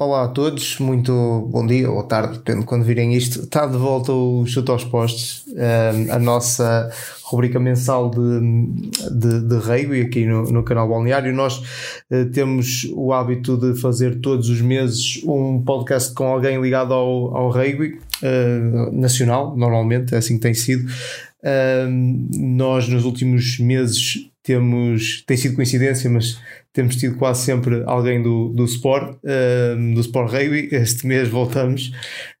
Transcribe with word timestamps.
Olá 0.00 0.26
a 0.26 0.28
todos, 0.28 0.78
muito 0.78 1.12
bom 1.50 1.66
dia 1.66 1.90
ou 1.90 2.04
tarde, 2.04 2.38
depende 2.38 2.60
de 2.60 2.66
quando 2.66 2.84
virem 2.84 3.14
isto. 3.14 3.40
Está 3.40 3.66
de 3.66 3.76
volta 3.76 4.12
o 4.12 4.46
Chuto 4.46 4.70
aos 4.70 4.84
Postes, 4.84 5.42
um, 5.48 6.12
a 6.12 6.20
nossa 6.20 6.88
rubrica 7.24 7.58
mensal 7.58 8.08
de, 8.08 8.40
de, 9.10 9.40
de 9.40 9.56
rugby 9.56 10.02
aqui 10.02 10.24
no, 10.24 10.44
no 10.44 10.62
canal 10.62 10.88
Balneário. 10.88 11.34
Nós 11.34 11.58
uh, 12.12 12.30
temos 12.32 12.88
o 12.94 13.12
hábito 13.12 13.56
de 13.56 13.76
fazer 13.80 14.20
todos 14.20 14.48
os 14.48 14.60
meses 14.60 15.20
um 15.24 15.60
podcast 15.64 16.14
com 16.14 16.28
alguém 16.28 16.62
ligado 16.62 16.94
ao, 16.94 17.36
ao 17.36 17.50
rugby 17.50 17.98
uh, 18.22 18.92
nacional, 18.92 19.56
normalmente, 19.56 20.14
é 20.14 20.18
assim 20.18 20.36
que 20.36 20.42
tem 20.42 20.54
sido. 20.54 20.88
Uh, 21.42 21.90
nós 22.38 22.86
nos 22.86 23.04
últimos 23.04 23.58
meses 23.58 24.30
temos, 24.44 25.24
tem 25.26 25.36
sido 25.36 25.56
coincidência, 25.56 26.08
mas 26.08 26.38
temos 26.78 26.94
tido 26.94 27.16
quase 27.16 27.42
sempre 27.42 27.82
alguém 27.86 28.22
do, 28.22 28.50
do 28.50 28.64
Sport, 28.64 29.16
uh, 29.16 29.94
do 29.94 30.00
Sport 30.00 30.30
Rugby. 30.30 30.68
Este 30.70 31.08
mês 31.08 31.28
voltamos 31.28 31.90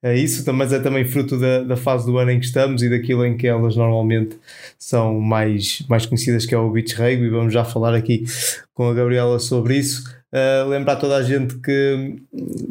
a 0.00 0.14
isso, 0.14 0.52
mas 0.52 0.72
é 0.72 0.78
também 0.78 1.04
fruto 1.04 1.36
da, 1.36 1.64
da 1.64 1.76
fase 1.76 2.06
do 2.06 2.16
ano 2.18 2.30
em 2.30 2.38
que 2.38 2.46
estamos 2.46 2.80
e 2.84 2.88
daquilo 2.88 3.26
em 3.26 3.36
que 3.36 3.48
elas 3.48 3.74
normalmente 3.74 4.38
são 4.78 5.18
mais, 5.18 5.84
mais 5.88 6.06
conhecidas, 6.06 6.46
que 6.46 6.54
é 6.54 6.58
o 6.58 6.70
Beach 6.70 6.94
Rugby. 6.94 7.28
Vamos 7.30 7.52
já 7.52 7.64
falar 7.64 7.96
aqui 7.96 8.26
com 8.72 8.88
a 8.88 8.94
Gabriela 8.94 9.40
sobre 9.40 9.76
isso. 9.76 10.04
Uh, 10.32 10.68
lembrar 10.68 10.94
toda 10.96 11.16
a 11.16 11.22
gente 11.24 11.56
que, 11.56 12.22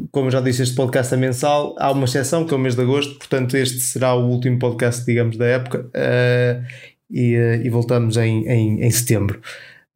como 0.09 0.31
já 0.31 0.39
disse, 0.39 0.61
este 0.61 0.73
podcast 0.73 1.13
é 1.13 1.17
mensal. 1.17 1.75
Há 1.79 1.91
uma 1.91 2.05
exceção 2.05 2.45
que 2.45 2.53
é 2.53 2.55
o 2.55 2.59
mês 2.61 2.75
de 2.75 2.81
agosto, 2.81 3.17
portanto, 3.17 3.57
este 3.57 3.81
será 3.81 4.15
o 4.15 4.25
último 4.29 4.57
podcast, 4.57 5.05
digamos, 5.05 5.35
da 5.35 5.45
época. 5.45 5.85
Uh, 5.87 6.63
e, 7.11 7.35
uh, 7.35 7.61
e, 7.61 7.69
voltamos 7.69 8.15
em, 8.15 8.47
em, 8.47 8.83
em 8.83 8.91
setembro. 8.91 9.41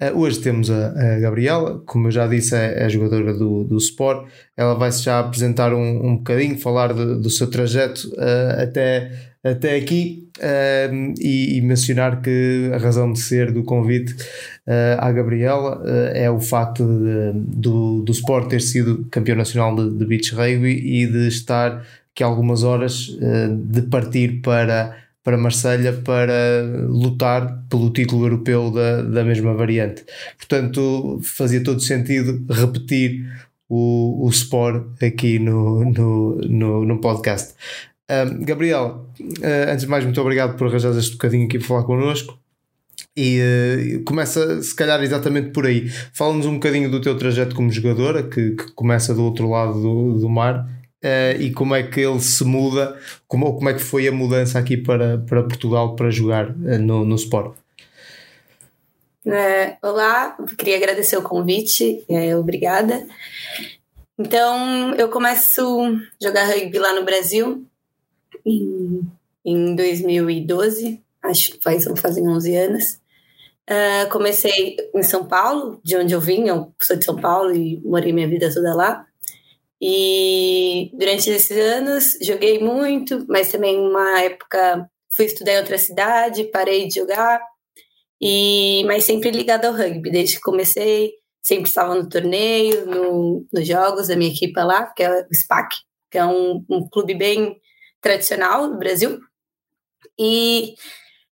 Uh, 0.02 0.17
hoje 0.17 0.39
temos 0.39 0.71
a, 0.71 0.88
a, 0.88 1.19
Gabriela, 1.19 1.80
como 1.85 2.07
eu 2.07 2.11
já 2.11 2.25
disse, 2.25 2.55
é, 2.55 2.85
é 2.85 2.89
jogadora 2.89 3.35
do, 3.35 3.63
do 3.63 3.77
Sport. 3.77 4.27
Ela 4.58 4.73
vai-se 4.73 5.03
já 5.03 5.19
apresentar 5.19 5.75
um, 5.75 6.08
um 6.08 6.17
bocadinho, 6.17 6.58
falar 6.58 6.91
de, 6.91 7.21
do 7.21 7.30
seu 7.30 7.47
trajeto 7.47 8.08
uh, 8.13 8.63
até, 8.63 9.11
até 9.43 9.75
aqui 9.75 10.27
uh, 10.39 11.13
e, 11.19 11.55
e, 11.55 11.61
mencionar 11.61 12.19
que 12.19 12.71
a 12.73 12.77
razão 12.77 13.13
de 13.13 13.19
ser 13.19 13.52
do 13.52 13.63
convite 13.63 14.16
à 14.99 15.11
Gabriela 15.11 15.83
é 16.13 16.30
o 16.30 16.39
facto 16.39 16.86
de, 16.86 17.33
do, 17.33 18.02
do 18.03 18.11
Sport 18.11 18.49
ter 18.49 18.61
sido 18.61 19.05
campeão 19.11 19.36
nacional 19.36 19.75
de, 19.75 19.97
de 19.97 20.05
beach 20.05 20.33
rugby 20.33 20.69
e 20.69 21.08
de 21.08 21.27
estar 21.27 21.86
aqui 22.13 22.23
algumas 22.23 22.63
horas 22.63 23.08
de 23.67 23.81
partir 23.81 24.39
para 24.41 24.95
para 25.23 25.38
Marselha 25.38 25.94
para 25.94 26.64
lutar 26.88 27.64
pelo 27.69 27.91
título 27.91 28.25
europeu 28.25 28.72
da, 28.72 29.02
da 29.02 29.23
mesma 29.23 29.53
variante. 29.53 30.03
Portanto, 30.38 31.19
fazia 31.23 31.64
todo 31.64 31.80
sentido 31.80 32.44
repetir 32.52 33.25
o, 33.69 34.25
o 34.25 34.30
Sport 34.30 35.02
aqui 35.02 35.39
no, 35.39 35.86
no, 35.86 36.36
no, 36.38 36.86
no 36.86 36.99
podcast. 36.99 37.53
Um, 38.09 38.44
Gabriel, 38.44 39.09
uh, 39.22 39.72
antes 39.72 39.86
de 39.86 39.88
mais, 39.88 40.03
muito 40.03 40.19
obrigado 40.19 40.58
por 40.58 40.67
arranjar 40.67 40.92
este 40.97 41.14
bocadinho 41.14 41.45
aqui 41.45 41.58
para 41.59 41.67
falar 41.67 41.83
connosco. 41.83 42.38
E 43.16 43.39
uh, 43.39 44.03
começa, 44.03 44.61
se 44.61 44.75
calhar, 44.75 45.02
exatamente 45.02 45.52
por 45.52 45.66
aí. 45.66 45.88
Fala-nos 46.14 46.45
um 46.45 46.55
bocadinho 46.55 46.89
do 46.89 46.99
teu 46.99 47.17
trajeto 47.17 47.55
como 47.55 47.72
jogadora, 47.72 48.23
que, 48.23 48.52
que 48.52 48.72
começa 48.73 49.14
do 49.14 49.23
outro 49.23 49.49
lado 49.49 49.81
do, 49.81 50.19
do 50.19 50.30
mar 50.30 50.80
uh, 51.03 51.39
e 51.39 51.52
como 51.52 51.75
é 51.75 51.83
que 51.83 51.99
ele 51.99 52.19
se 52.19 52.44
muda, 52.44 52.99
como, 53.27 53.53
como 53.55 53.69
é 53.69 53.73
que 53.73 53.81
foi 53.81 54.07
a 54.07 54.11
mudança 54.11 54.59
aqui 54.59 54.77
para, 54.77 55.19
para 55.19 55.43
Portugal 55.43 55.95
para 55.95 56.09
jogar 56.09 56.49
uh, 56.49 56.80
no, 56.80 57.05
no 57.05 57.16
Sport? 57.16 57.55
É, 59.25 59.77
olá, 59.83 60.35
queria 60.58 60.77
agradecer 60.77 61.16
o 61.16 61.21
convite, 61.21 62.03
obrigada. 62.39 63.05
Então, 64.17 64.95
eu 64.95 65.09
começo 65.09 65.61
a 65.61 66.26
jogar 66.26 66.45
rugby 66.45 66.80
lá 66.80 66.93
no 66.93 67.05
Brasil 67.05 67.65
em, 68.45 69.02
em 69.45 69.76
2012, 69.76 71.02
acho 71.23 71.52
que 71.52 71.64
faz, 71.64 71.86
fazem 71.97 72.27
11 72.27 72.55
anos. 72.55 73.02
Uh, 73.70 74.09
comecei 74.11 74.76
em 74.93 75.03
São 75.03 75.26
Paulo, 75.26 75.80
de 75.83 75.95
onde 75.95 76.14
eu 76.14 76.20
vim, 76.20 76.47
eu 76.47 76.73
sou 76.80 76.95
de 76.95 77.05
São 77.05 77.15
Paulo 77.15 77.55
e 77.55 77.80
morei 77.86 78.11
minha 78.11 78.27
vida 78.27 78.53
toda 78.53 78.76
lá. 78.76 79.08
E 79.81 80.92
durante 80.93 81.30
esses 81.31 81.58
anos 81.58 82.17
joguei 82.21 82.59
muito, 82.59 83.25
mas 83.27 83.52
também 83.52 83.80
uma 83.80 84.21
época 84.21 84.87
fui 85.15 85.25
estudar 85.25 85.53
em 85.53 85.58
outra 85.58 85.77
cidade, 85.77 86.43
parei 86.52 86.87
de 86.87 86.95
jogar. 86.95 87.42
E 88.21 88.83
mas 88.86 89.05
sempre 89.05 89.31
ligado 89.31 89.65
ao 89.65 89.73
rugby, 89.73 90.11
desde 90.11 90.36
que 90.36 90.41
comecei, 90.41 91.14
sempre 91.41 91.67
estava 91.67 91.95
no 91.95 92.08
torneio, 92.08 92.86
no, 92.86 93.47
nos 93.52 93.67
jogos 93.67 94.08
da 94.08 94.15
minha 94.15 94.31
equipe 94.31 94.59
lá, 94.61 94.86
que 94.86 95.02
é 95.02 95.09
o 95.09 95.33
SPAC, 95.33 95.75
que 96.11 96.20
é 96.20 96.25
um, 96.25 96.64
um 96.70 96.87
clube 96.87 97.15
bem 97.15 97.59
tradicional 97.99 98.70
do 98.70 98.77
Brasil. 98.77 99.20
E 100.20 100.75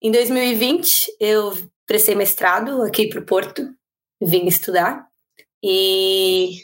em 0.02 0.10
2020 0.10 1.16
eu 1.18 1.52
prestei 1.86 2.14
mestrado 2.14 2.82
aqui 2.82 3.08
para 3.08 3.20
o 3.20 3.24
Porto, 3.24 3.66
vim 4.20 4.46
estudar 4.46 5.06
e 5.62 6.58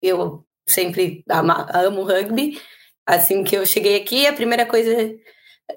eu 0.00 0.47
sempre 0.72 1.24
amo 1.28 2.02
rugby. 2.02 2.60
Assim 3.06 3.42
que 3.42 3.56
eu 3.56 3.64
cheguei 3.64 3.96
aqui, 3.96 4.26
a 4.26 4.32
primeira 4.32 4.66
coisa, 4.66 5.14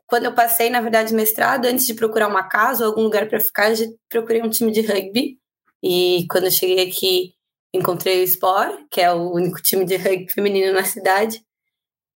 quando 0.06 0.26
eu 0.26 0.36
passei, 0.36 0.70
na 0.70 0.82
verdade, 0.82 1.14
mestrado, 1.14 1.66
antes 1.66 1.86
de 1.86 1.94
procurar 1.94 2.28
uma 2.28 2.44
casa 2.44 2.84
ou 2.84 2.90
algum 2.90 3.04
lugar 3.04 3.28
para 3.30 3.40
ficar, 3.40 3.74
já 3.74 3.86
procurei 4.10 4.42
um 4.42 4.50
time 4.50 4.72
de 4.72 4.82
rugby. 4.82 5.38
E 5.82 6.26
quando 6.30 6.46
eu 6.46 6.52
cheguei 6.52 6.88
aqui, 6.88 7.34
encontrei 7.74 8.22
o 8.22 8.24
Sport, 8.24 8.86
que 8.92 9.02
é 9.02 9.12
o 9.14 9.32
único 9.34 9.62
time 9.62 9.86
de 9.86 9.96
rugby 9.96 10.32
feminino 10.32 10.74
na 10.74 10.84
cidade, 10.84 11.42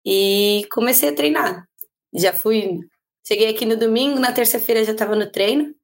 e 0.05 0.67
comecei 0.71 1.11
a 1.11 1.15
treinar. 1.15 1.69
Já 2.15 2.33
fui, 2.33 2.79
cheguei 3.27 3.49
aqui 3.49 3.65
no 3.65 3.77
domingo, 3.77 4.19
na 4.19 4.33
terça-feira 4.33 4.85
já 4.85 4.93
estava 4.93 5.15
no 5.15 5.31
treino, 5.31 5.75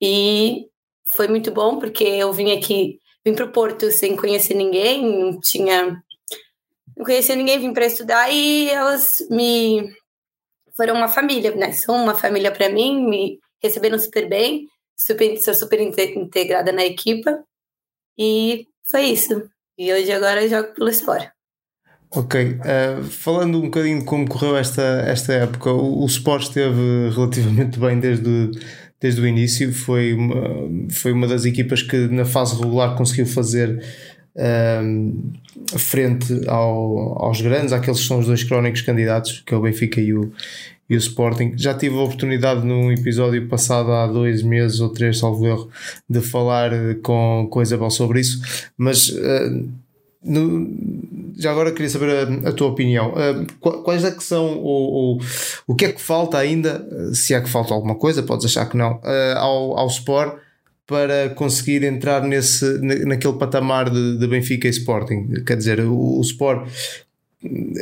e 0.00 0.66
foi 1.16 1.28
muito 1.28 1.50
bom, 1.50 1.78
porque 1.78 2.04
eu 2.04 2.32
vim 2.32 2.52
aqui, 2.52 3.00
vim 3.24 3.34
para 3.34 3.44
o 3.44 3.52
Porto 3.52 3.90
sem 3.90 4.16
conhecer 4.16 4.54
ninguém, 4.54 5.04
não 5.04 5.40
tinha 5.40 6.00
não 6.98 7.04
conhecia 7.04 7.36
ninguém, 7.36 7.60
vim 7.60 7.72
para 7.72 7.86
estudar 7.86 8.28
e 8.28 8.68
elas 8.68 9.18
me 9.30 9.88
foram 10.76 10.96
uma 10.96 11.08
família, 11.08 11.54
né? 11.54 11.70
São 11.70 11.94
uma 11.94 12.14
família 12.14 12.50
para 12.50 12.68
mim, 12.68 13.08
me 13.08 13.38
receberam 13.62 13.98
super 13.98 14.28
bem, 14.28 14.66
super, 14.96 15.36
sou 15.38 15.54
super 15.54 15.80
integrada 15.80 16.72
na 16.72 16.84
equipa 16.84 17.38
e 18.18 18.66
foi 18.90 19.02
isso. 19.06 19.48
E 19.78 19.92
hoje 19.92 20.10
agora 20.10 20.42
eu 20.42 20.48
jogo 20.48 20.74
pelo 20.74 20.90
Sport. 20.90 21.28
Ok, 22.10 22.40
uh, 22.40 23.04
falando 23.04 23.58
um 23.58 23.66
bocadinho 23.66 24.00
de 24.00 24.04
como 24.04 24.26
correu 24.26 24.56
esta, 24.56 24.82
esta 25.06 25.32
época, 25.34 25.70
o, 25.70 26.02
o 26.02 26.06
Sport 26.06 26.44
esteve 26.44 27.10
relativamente 27.14 27.78
bem 27.78 28.00
desde, 28.00 28.50
desde 28.98 29.20
o 29.20 29.26
início, 29.26 29.72
foi 29.72 30.14
uma, 30.14 30.90
foi 30.90 31.12
uma 31.12 31.28
das 31.28 31.44
equipas 31.44 31.82
que 31.82 32.08
na 32.08 32.24
fase 32.24 32.56
regular 32.56 32.96
conseguiu 32.96 33.26
fazer 33.26 33.84
um, 34.38 35.32
frente 35.76 36.40
ao, 36.46 37.24
aos 37.24 37.40
grandes, 37.40 37.72
aqueles 37.72 38.00
que 38.00 38.06
são 38.06 38.20
os 38.20 38.26
dois 38.26 38.44
crónicos 38.44 38.82
candidatos, 38.82 39.42
que 39.44 39.52
é 39.52 39.56
o 39.56 39.60
Benfica 39.60 40.00
e 40.00 40.14
o, 40.14 40.32
e 40.88 40.94
o 40.94 40.98
Sporting. 40.98 41.52
Já 41.56 41.74
tive 41.74 41.96
a 41.96 42.02
oportunidade 42.02 42.64
num 42.64 42.92
episódio 42.92 43.46
passado 43.48 43.92
há 43.92 44.06
dois 44.06 44.42
meses 44.42 44.80
ou 44.80 44.90
três, 44.90 45.18
salvo 45.18 45.46
erro, 45.46 45.68
de 46.08 46.20
falar 46.20 46.70
com, 47.02 47.48
com 47.50 47.62
Isabel 47.62 47.90
sobre 47.90 48.20
isso, 48.20 48.40
mas 48.76 49.08
uh, 49.08 49.68
no, 50.24 50.68
já 51.36 51.50
agora 51.50 51.72
queria 51.72 51.90
saber 51.90 52.10
a, 52.10 52.48
a 52.48 52.52
tua 52.52 52.68
opinião. 52.68 53.12
Uh, 53.12 53.82
quais 53.82 54.04
é 54.04 54.10
que 54.10 54.22
são 54.22 54.58
o, 54.58 55.18
o, 55.66 55.74
que 55.74 55.86
é 55.86 55.92
que 55.92 56.00
falta 56.00 56.38
ainda, 56.38 56.86
se 57.12 57.34
é 57.34 57.40
que 57.40 57.48
falta 57.48 57.74
alguma 57.74 57.96
coisa, 57.96 58.22
podes 58.22 58.46
achar 58.46 58.66
que 58.66 58.76
não, 58.76 58.94
uh, 58.94 59.38
ao, 59.38 59.78
ao 59.78 59.86
Sport 59.88 60.47
para 60.88 61.28
conseguir 61.28 61.84
entrar 61.84 62.22
nesse, 62.22 62.64
naquele 63.04 63.34
patamar 63.34 63.90
de, 63.90 64.16
de 64.16 64.26
Benfica 64.26 64.66
e 64.66 64.70
Sporting. 64.70 65.44
Quer 65.46 65.58
dizer, 65.58 65.80
o, 65.80 66.18
o 66.18 66.20
Sport, 66.22 66.66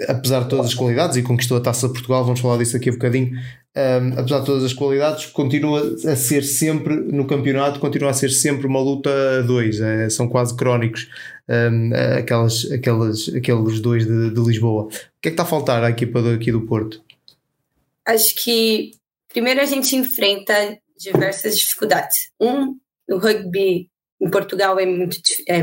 apesar 0.08 0.42
de 0.42 0.48
todas 0.48 0.66
as 0.66 0.74
qualidades, 0.74 1.16
e 1.16 1.22
conquistou 1.22 1.56
a 1.56 1.60
taça 1.60 1.86
de 1.86 1.92
Portugal, 1.92 2.24
vamos 2.24 2.40
falar 2.40 2.58
disso 2.58 2.76
aqui 2.76 2.88
a 2.88 2.92
bocadinho. 2.92 3.30
Um, 3.76 4.18
apesar 4.18 4.40
de 4.40 4.46
todas 4.46 4.64
as 4.64 4.72
qualidades, 4.72 5.26
continua 5.26 5.82
a 6.04 6.16
ser 6.16 6.42
sempre 6.42 6.96
no 6.96 7.26
campeonato, 7.26 7.78
continua 7.78 8.10
a 8.10 8.14
ser 8.14 8.30
sempre 8.30 8.66
uma 8.66 8.80
luta 8.80 9.10
a 9.38 9.42
dois, 9.42 9.80
é, 9.80 10.10
são 10.10 10.28
quase 10.28 10.56
crónicos 10.56 11.08
um, 11.48 11.90
aquelas, 12.18 12.68
aquelas, 12.72 13.28
aqueles 13.28 13.78
dois 13.78 14.04
de, 14.04 14.30
de, 14.30 14.40
Lisboa. 14.40 14.84
O 14.84 14.88
que 14.88 14.96
é 14.96 15.00
que 15.20 15.28
está 15.28 15.44
a 15.44 15.46
faltar 15.46 15.84
à 15.84 15.90
equipa 15.90 16.20
do, 16.20 16.30
aqui 16.30 16.50
do 16.50 16.62
Porto? 16.62 17.00
Acho 18.04 18.34
que 18.34 18.90
primeiro 19.28 19.60
a 19.60 19.64
gente 19.64 19.94
enfrenta 19.94 20.76
diversas 20.98 21.56
dificuldades. 21.56 22.30
Um, 22.40 22.76
o 23.08 23.18
rugby 23.18 23.90
em 24.20 24.30
Portugal 24.30 24.78
é 24.78 24.86
muito 24.86 25.18
é, 25.48 25.62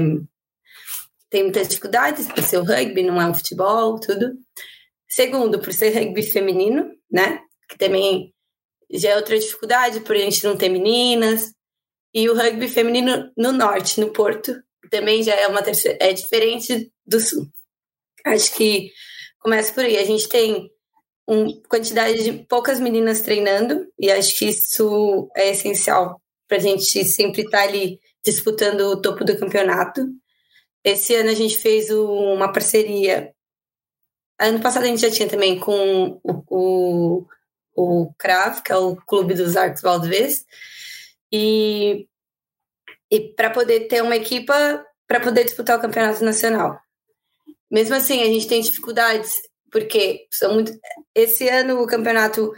tem 1.34 1.42
muitas 1.42 1.68
dificuldades 1.68 2.28
por 2.28 2.44
ser 2.44 2.60
o 2.60 2.63
rugby, 2.63 3.01
não 3.01 3.19
é 3.19 3.25
um 3.25 3.34
futebol, 3.34 4.00
tudo. 4.00 4.38
Segundo, 5.10 5.60
por 5.60 5.74
ser 5.74 5.90
rugby 5.90 6.22
feminino, 6.22 6.92
né? 7.12 7.42
Que 7.68 7.75
também 7.75 8.31
já 8.92 9.10
é 9.10 9.16
outra 9.16 9.40
dificuldade, 9.40 10.01
por 10.01 10.16
a 10.16 10.19
gente 10.19 10.44
não 10.44 10.56
ter 10.56 10.69
meninas. 10.69 11.51
E 12.13 12.30
o 12.30 12.36
rugby 12.36 12.68
feminino 12.68 13.31
no 13.36 13.51
norte, 13.51 14.00
no 14.00 14.13
Porto, 14.13 14.56
também 14.92 15.24
já 15.24 15.34
é 15.34 15.48
uma 15.48 15.63
terceira, 15.63 15.98
é 16.00 16.13
diferente 16.13 16.92
do 17.04 17.19
sul. 17.19 17.48
Acho 18.24 18.56
que 18.56 18.92
começa 19.40 19.74
por 19.74 19.84
aí. 19.84 19.98
A 19.98 20.06
gente 20.06 20.30
tem 20.30 20.69
uma 21.28 21.48
quantidade 21.68 22.24
de 22.24 22.45
poucas 22.45 22.80
meninas 22.80 23.22
treinando, 23.22 23.88
e 24.00 24.12
acho 24.12 24.38
que 24.38 24.50
isso 24.50 25.31
é 25.36 25.50
essencial 25.50 26.22
para 26.54 26.60
a 26.60 26.62
gente 26.62 27.04
sempre 27.04 27.42
estar 27.42 27.58
tá 27.58 27.64
ali 27.64 28.00
disputando 28.24 28.82
o 28.82 29.02
topo 29.02 29.26
do 29.26 29.36
campeonato. 29.36 30.08
Esse 30.84 31.16
ano 31.16 31.32
a 31.32 31.34
gente 31.34 31.58
fez 31.58 31.90
uma 31.90 32.54
parceria. 32.54 33.34
Ano 34.40 34.62
passado 34.62 34.84
a 34.84 34.86
gente 34.86 35.02
já 35.02 35.10
tinha 35.10 35.28
também 35.28 35.60
com 35.60 36.20
o, 36.24 36.44
o, 36.48 37.26
o 37.76 38.14
CRAV, 38.20 38.62
que 38.62 38.72
é 38.72 38.78
o 38.78 38.96
Clube 38.96 39.34
dos 39.34 39.58
Arcos 39.58 39.82
Valdevez, 39.82 40.46
e, 41.32 42.08
e 43.10 43.20
para 43.36 43.50
poder 43.50 43.88
ter 43.88 44.04
uma 44.04 44.16
equipa 44.16 44.86
para 45.08 45.20
poder 45.20 45.46
disputar 45.46 45.80
o 45.80 45.82
campeonato 45.82 46.24
nacional. 46.24 46.80
Mesmo 47.72 47.96
assim, 47.96 48.22
a 48.22 48.26
gente 48.26 48.48
tem 48.48 48.62
dificuldades, 48.62 49.34
porque 49.72 50.28
são 50.30 50.54
muito. 50.54 50.72
Esse 51.16 51.50
ano 51.50 51.82
o 51.82 51.88
campeonato 51.88 52.54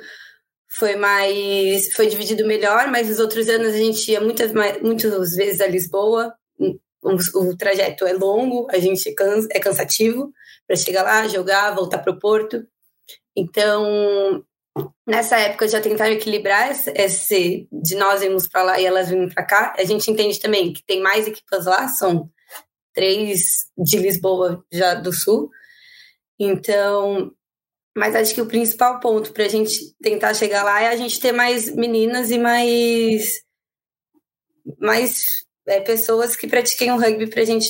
foi 0.77 0.95
mais. 0.95 1.93
foi 1.93 2.07
dividido 2.07 2.45
melhor, 2.45 2.87
mas 2.91 3.07
nos 3.07 3.19
outros 3.19 3.47
anos 3.47 3.73
a 3.73 3.77
gente 3.77 4.11
ia 4.11 4.19
muitas, 4.19 4.51
muitas 4.81 5.31
vezes 5.31 5.61
a 5.61 5.67
Lisboa. 5.67 6.33
O, 7.01 7.55
trajeto 7.55 8.05
é 8.05 8.13
longo, 8.13 8.67
a 8.71 8.79
gente 8.79 9.13
cansa, 9.13 9.47
é 9.51 9.59
cansativo 9.59 10.31
para 10.65 10.75
chegar 10.75 11.03
lá, 11.03 11.27
jogar, 11.27 11.75
voltar 11.75 11.99
para 11.99 12.11
o 12.11 12.19
Porto. 12.19 12.65
Então, 13.35 14.43
nessa 15.05 15.37
época 15.37 15.67
já 15.67 15.79
tentaram 15.79 16.13
equilibrar 16.13 16.71
esse 16.71 17.67
de 17.71 17.95
nós 17.95 18.23
irmos 18.23 18.47
para 18.47 18.63
lá 18.63 18.79
e 18.79 18.85
elas 18.85 19.09
virem 19.09 19.29
para 19.29 19.45
cá. 19.45 19.75
A 19.77 19.83
gente 19.83 20.09
entende 20.09 20.39
também 20.39 20.73
que 20.73 20.83
tem 20.83 20.99
mais 20.99 21.27
equipas 21.27 21.65
lá, 21.67 21.87
são 21.87 22.27
três 22.91 23.67
de 23.77 23.97
Lisboa 23.99 24.65
já 24.71 24.95
do 24.95 25.13
Sul. 25.13 25.51
Então, 26.39 27.31
mas 27.95 28.15
acho 28.15 28.33
que 28.33 28.41
o 28.41 28.47
principal 28.47 28.99
ponto 28.99 29.31
para 29.31 29.45
a 29.45 29.49
gente 29.49 29.95
tentar 30.01 30.33
chegar 30.33 30.63
lá 30.63 30.81
é 30.81 30.87
a 30.87 30.95
gente 30.95 31.19
ter 31.19 31.31
mais 31.31 31.73
meninas 31.73 32.31
e 32.31 32.37
mais 32.37 33.41
mais 34.79 35.45
é, 35.67 35.79
pessoas 35.79 36.35
que 36.35 36.47
pratiquem 36.47 36.91
o 36.91 36.97
rugby 36.97 37.27
para 37.27 37.45
gente 37.45 37.67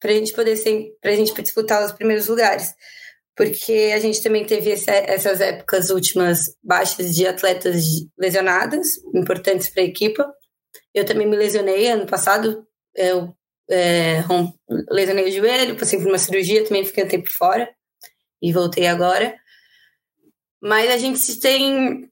para 0.00 0.12
gente 0.12 0.32
poder 0.32 0.56
ser 0.56 0.92
para 1.00 1.12
a 1.12 1.14
gente 1.14 1.34
disputar 1.42 1.84
os 1.84 1.92
primeiros 1.92 2.26
lugares 2.26 2.74
porque 3.36 3.92
a 3.94 4.00
gente 4.00 4.22
também 4.22 4.46
teve 4.46 4.70
esse, 4.70 4.90
essas 4.90 5.40
épocas 5.40 5.90
últimas 5.90 6.38
baixas 6.62 7.14
de 7.14 7.26
atletas 7.26 7.84
lesionadas 8.18 8.98
importantes 9.14 9.68
para 9.68 9.82
a 9.82 9.86
equipa 9.86 10.30
eu 10.92 11.04
também 11.04 11.26
me 11.26 11.36
lesionei 11.36 11.88
ano 11.88 12.06
passado 12.06 12.66
eu 12.94 13.34
é, 13.68 14.22
lesionei 14.90 15.28
o 15.28 15.32
joelho, 15.32 15.76
passei 15.76 15.98
por 15.98 16.08
uma 16.08 16.18
cirurgia, 16.18 16.64
também 16.64 16.84
fiquei 16.84 17.04
um 17.04 17.08
tempo 17.08 17.30
fora 17.30 17.68
e 18.40 18.52
voltei 18.52 18.86
agora. 18.86 19.34
Mas 20.66 20.90
a 20.90 20.96
gente 20.96 21.38
tem 21.38 22.10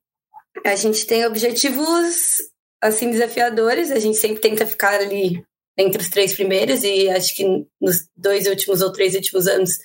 a 0.65 0.77
gente 0.77 1.05
tem 1.07 1.27
objetivos 1.27 2.37
assim 2.81 3.11
desafiadores, 3.11 3.91
a 3.91 3.99
gente 3.99 4.17
sempre 4.17 4.41
tenta 4.41 4.65
ficar 4.65 5.01
ali 5.01 5.45
entre 5.77 6.01
os 6.01 6.09
três 6.09 6.35
primeiros 6.35 6.85
e 6.85 7.11
acho 7.11 7.35
que 7.35 7.45
nos 7.81 8.09
dois 8.17 8.47
últimos 8.47 8.81
ou 8.81 8.93
três 8.93 9.17
últimos 9.17 9.49
anos 9.49 9.81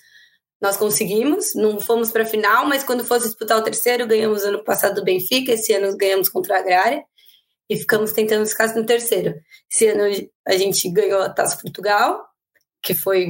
nós 0.62 0.78
conseguimos, 0.78 1.56
não 1.56 1.80
fomos 1.80 2.12
para 2.12 2.22
a 2.22 2.28
final, 2.28 2.68
mas 2.68 2.84
quando 2.84 3.04
fosse 3.04 3.26
disputar 3.28 3.58
o 3.58 3.64
terceiro, 3.64 4.06
ganhamos 4.06 4.44
ano 4.44 4.64
passado 4.64 4.96
do 4.96 5.04
Benfica, 5.04 5.54
esse 5.54 5.74
ano 5.74 5.98
ganhamos 5.98 6.30
contra 6.30 6.58
a 6.58 6.60
Agrária 6.60 7.04
e 7.68 7.76
ficamos 7.76 8.12
tentando 8.12 8.46
ficar 8.46 8.76
no 8.76 8.86
terceiro. 8.86 9.34
Esse 9.72 9.88
ano 9.88 10.04
a 10.48 10.56
gente 10.58 10.88
ganhou 10.92 11.22
a 11.22 11.30
Taça 11.30 11.58
Portugal, 11.60 12.24
que 12.84 12.94
foi 12.94 13.28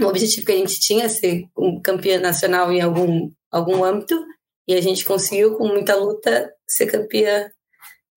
um 0.00 0.06
objetivo 0.06 0.44
que 0.44 0.52
a 0.52 0.56
gente 0.56 0.80
tinha, 0.80 1.08
ser 1.08 1.44
um 1.56 1.80
campeã 1.80 2.18
nacional 2.18 2.72
em 2.72 2.80
algum, 2.80 3.30
algum 3.54 3.84
âmbito, 3.84 4.20
e 4.66 4.74
a 4.74 4.80
gente 4.80 5.04
conseguiu, 5.04 5.56
com 5.56 5.68
muita 5.68 5.94
luta, 5.94 6.52
ser 6.66 6.86
campeã 6.86 7.50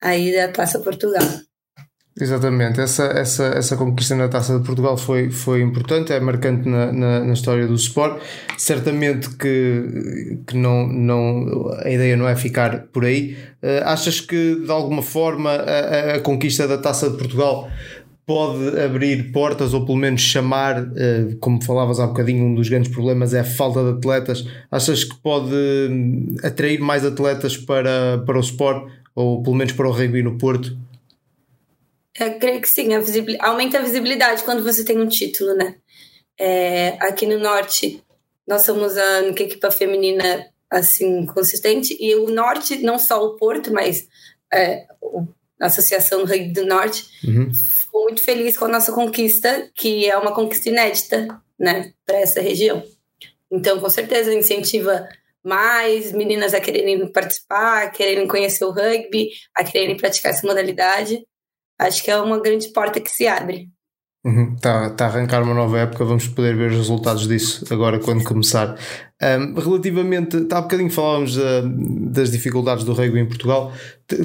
aí 0.01 0.35
da 0.35 0.47
Taça 0.47 0.79
Portugal. 0.79 1.23
Exatamente, 2.19 2.81
essa, 2.81 3.03
essa, 3.05 3.45
essa 3.45 3.77
conquista 3.77 4.15
na 4.15 4.27
Taça 4.27 4.57
de 4.57 4.65
Portugal 4.65 4.97
foi, 4.97 5.29
foi 5.29 5.61
importante, 5.61 6.11
é 6.11 6.19
marcante 6.19 6.67
na, 6.67 6.91
na, 6.91 7.19
na, 7.19 7.33
história 7.33 7.67
do 7.67 7.75
Sport. 7.75 8.19
Certamente 8.57 9.29
que, 9.35 10.39
que 10.47 10.57
não, 10.57 10.87
não, 10.87 11.69
a 11.83 11.89
ideia 11.91 12.17
não 12.17 12.27
é 12.27 12.35
ficar 12.35 12.87
por 12.87 13.05
aí. 13.05 13.37
Uh, 13.61 13.83
achas 13.83 14.19
que 14.19 14.55
de 14.55 14.71
alguma 14.71 15.03
forma 15.03 15.51
a, 15.51 16.15
a, 16.15 16.19
conquista 16.21 16.67
da 16.67 16.79
Taça 16.79 17.07
de 17.07 17.17
Portugal 17.17 17.69
pode 18.27 18.77
abrir 18.77 19.31
portas 19.31 19.73
ou 19.73 19.85
pelo 19.85 19.97
menos 19.97 20.19
chamar, 20.19 20.83
uh, 20.83 21.37
como 21.39 21.63
falavas 21.63 21.97
há 21.97 22.05
bocadinho, 22.05 22.43
um 22.43 22.53
dos 22.53 22.67
grandes 22.67 22.91
problemas 22.91 23.33
é 23.33 23.39
a 23.39 23.45
falta 23.45 23.81
de 23.81 23.97
atletas. 23.97 24.45
Achas 24.69 25.05
que 25.05 25.15
pode 25.21 25.55
hum, 25.55 26.35
atrair 26.43 26.81
mais 26.81 27.05
atletas 27.05 27.55
para, 27.55 28.21
para 28.25 28.37
o 28.37 28.41
Sport 28.41 28.91
ou 29.15 29.41
pelo 29.41 29.55
menos 29.55 29.71
para 29.71 29.87
o 29.87 29.91
rugby 29.91 30.21
no 30.21 30.37
Porto? 30.37 30.77
Eu 32.19 32.37
creio 32.37 32.59
que 32.61 32.67
sim, 32.67 32.89
a 32.93 33.47
aumenta 33.47 33.79
a 33.79 33.81
visibilidade 33.81 34.43
quando 34.43 34.61
você 34.61 34.83
tem 34.83 34.99
um 34.99 35.07
título, 35.07 35.55
né? 35.55 35.75
É, 36.37 36.97
aqui 36.99 37.25
no 37.25 37.39
Norte, 37.39 38.03
nós 38.45 38.63
somos 38.63 38.97
a 38.97 39.19
única 39.19 39.43
equipa 39.43 39.71
feminina 39.71 40.45
assim 40.69 41.25
consistente 41.27 41.95
e 41.97 42.13
o 42.15 42.29
Norte, 42.29 42.79
não 42.79 42.99
só 42.99 43.23
o 43.23 43.37
Porto, 43.37 43.71
mas 43.71 44.05
é, 44.53 44.85
a 45.61 45.67
Associação 45.67 46.25
Rugby 46.25 46.51
do 46.51 46.65
Norte, 46.65 47.05
uhum. 47.23 47.51
Ficou 47.87 48.03
muito 48.03 48.23
feliz 48.23 48.57
com 48.57 48.65
a 48.65 48.69
nossa 48.69 48.91
conquista, 48.91 49.69
que 49.73 50.07
é 50.07 50.15
uma 50.17 50.33
conquista 50.33 50.69
inédita, 50.69 51.27
né, 51.59 51.91
para 52.05 52.19
essa 52.19 52.39
região. 52.39 52.83
Então, 53.51 53.79
com 53.79 53.89
certeza, 53.89 54.33
incentiva 54.33 55.07
mais 55.43 56.11
meninas 56.11 56.53
a 56.53 56.59
quererem 56.59 57.11
participar, 57.11 57.83
a 57.83 57.89
quererem 57.89 58.27
conhecer 58.27 58.65
o 58.65 58.71
rugby, 58.71 59.29
a 59.55 59.63
quererem 59.63 59.97
praticar 59.97 60.31
essa 60.31 60.45
modalidade 60.45 61.23
acho 61.79 62.03
que 62.03 62.11
é 62.11 62.17
uma 62.17 62.39
grande 62.39 62.69
porta 62.69 62.99
que 62.99 63.09
se 63.09 63.27
abre. 63.27 63.69
Uhum, 64.25 64.55
tá, 64.57 64.89
tá 64.89 65.05
a 65.05 65.07
arrancar 65.07 65.41
uma 65.43 65.53
nova 65.53 65.79
época, 65.79 66.03
vamos 66.03 66.27
poder 66.27 66.55
ver 66.55 66.71
os 66.71 66.77
resultados 66.77 67.27
disso 67.27 67.65
agora 67.71 67.99
quando 67.99 68.23
começar. 68.23 68.77
Um, 69.21 69.53
relativamente, 69.53 70.41
tá, 70.45 70.57
há 70.57 70.61
bocadinho 70.61 70.89
falávamos 70.89 71.37
das 72.11 72.31
dificuldades 72.31 72.83
do 72.83 72.93
rugby 72.93 73.19
em 73.19 73.27
Portugal, 73.27 73.71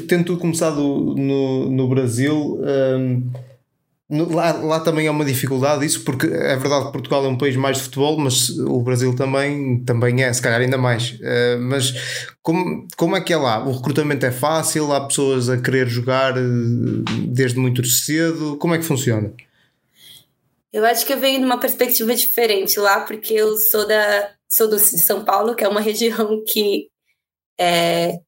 tendo 0.08 0.24
tudo 0.24 0.40
começado 0.40 0.80
no, 0.80 1.70
no 1.70 1.88
Brasil. 1.88 2.58
Um, 2.60 3.30
Lá, 4.14 4.52
lá 4.52 4.80
também 4.80 5.06
é 5.06 5.10
uma 5.10 5.24
dificuldade 5.24 5.86
isso, 5.86 6.04
porque 6.04 6.26
é 6.26 6.54
verdade 6.54 6.84
que 6.84 6.92
Portugal 6.92 7.24
é 7.24 7.28
um 7.28 7.38
país 7.38 7.56
mais 7.56 7.78
de 7.78 7.84
futebol, 7.84 8.18
mas 8.18 8.50
o 8.50 8.82
Brasil 8.82 9.16
também, 9.16 9.82
também 9.84 10.22
é, 10.22 10.30
se 10.30 10.42
calhar 10.42 10.60
ainda 10.60 10.76
mais. 10.76 11.12
Uh, 11.12 11.58
mas 11.58 11.94
como, 12.42 12.86
como 12.94 13.16
é 13.16 13.22
que 13.22 13.32
é 13.32 13.36
lá? 13.38 13.66
O 13.66 13.72
recrutamento 13.72 14.26
é 14.26 14.30
fácil? 14.30 14.92
Há 14.92 15.06
pessoas 15.06 15.48
a 15.48 15.56
querer 15.56 15.88
jogar 15.88 16.36
eh, 16.36 16.42
desde 17.26 17.58
muito 17.58 17.82
cedo? 17.86 18.58
Como 18.58 18.74
é 18.74 18.78
que 18.78 18.84
funciona? 18.84 19.32
Eu 20.70 20.84
acho 20.84 21.06
que 21.06 21.14
eu 21.14 21.18
venho 21.18 21.38
de 21.38 21.46
uma 21.46 21.58
perspectiva 21.58 22.14
diferente 22.14 22.78
lá, 22.78 23.00
porque 23.00 23.32
eu 23.32 23.56
sou 23.56 23.88
da 23.88 24.30
sou 24.46 24.68
do 24.68 24.78
São 24.78 25.24
Paulo, 25.24 25.54
que 25.54 25.64
é 25.64 25.68
uma 25.68 25.80
região 25.80 26.44
que 26.46 26.88
é, 27.58 28.18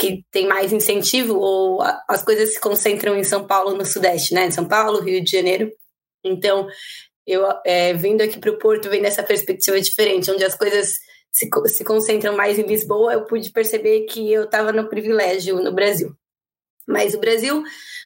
que 0.00 0.24
tem 0.30 0.48
mais 0.48 0.72
incentivo 0.72 1.38
ou 1.38 1.82
as 2.08 2.24
coisas 2.24 2.54
se 2.54 2.60
concentram 2.60 3.14
em 3.18 3.22
São 3.22 3.46
Paulo, 3.46 3.76
no 3.76 3.84
Sudeste, 3.84 4.32
né? 4.32 4.50
São 4.50 4.66
Paulo, 4.66 5.02
Rio 5.02 5.22
de 5.22 5.30
Janeiro. 5.30 5.70
Então, 6.24 6.66
eu 7.26 7.46
é, 7.66 7.92
vindo 7.92 8.22
aqui 8.22 8.38
para 8.38 8.50
o 8.50 8.58
Porto, 8.58 8.88
vem 8.88 9.02
dessa 9.02 9.22
perspectiva 9.22 9.78
diferente, 9.78 10.30
onde 10.30 10.42
as 10.42 10.54
coisas 10.54 10.94
se, 11.30 11.50
se 11.66 11.84
concentram 11.84 12.34
mais 12.34 12.58
em 12.58 12.66
Lisboa, 12.66 13.12
eu 13.12 13.26
pude 13.26 13.52
perceber 13.52 14.06
que 14.06 14.32
eu 14.32 14.44
estava 14.44 14.72
no 14.72 14.88
privilégio 14.88 15.62
no 15.62 15.70
Brasil. 15.70 16.16
Mas 16.88 17.14
o 17.14 17.20
Brasil 17.20 17.62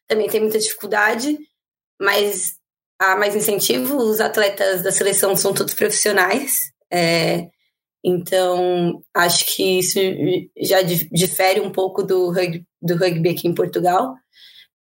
também 0.09 0.29
tem 0.29 0.41
muita 0.41 0.59
dificuldade, 0.59 1.39
mas 2.01 2.55
há 2.99 3.15
mais 3.15 3.37
incentivo. 3.37 3.97
Os 3.97 4.21
atletas 4.21 4.83
da 4.83 4.91
seleção 4.91 5.37
são 5.37 5.55
todos 5.55 5.75
profissionais. 5.75 6.59
É, 6.93 7.49
então, 8.05 9.03
acho 9.15 9.47
que 9.47 9.79
isso 9.79 9.99
já 10.61 10.83
difere 10.83 11.61
um 11.61 11.73
pouco 11.73 12.03
do 12.03 12.31
rugby, 12.31 12.63
do 12.83 12.97
rugby 12.97 13.31
aqui 13.31 13.49
em 13.49 13.55
Portugal. 13.55 14.15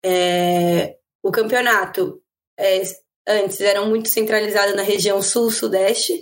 É, 0.03 0.97
o 1.23 1.31
campeonato 1.31 2.21
é, 2.59 2.81
antes 3.25 3.61
era 3.61 3.85
muito 3.85 4.09
centralizado 4.09 4.75
na 4.75 4.83
região 4.83 5.21
sul-sudeste, 5.21 6.21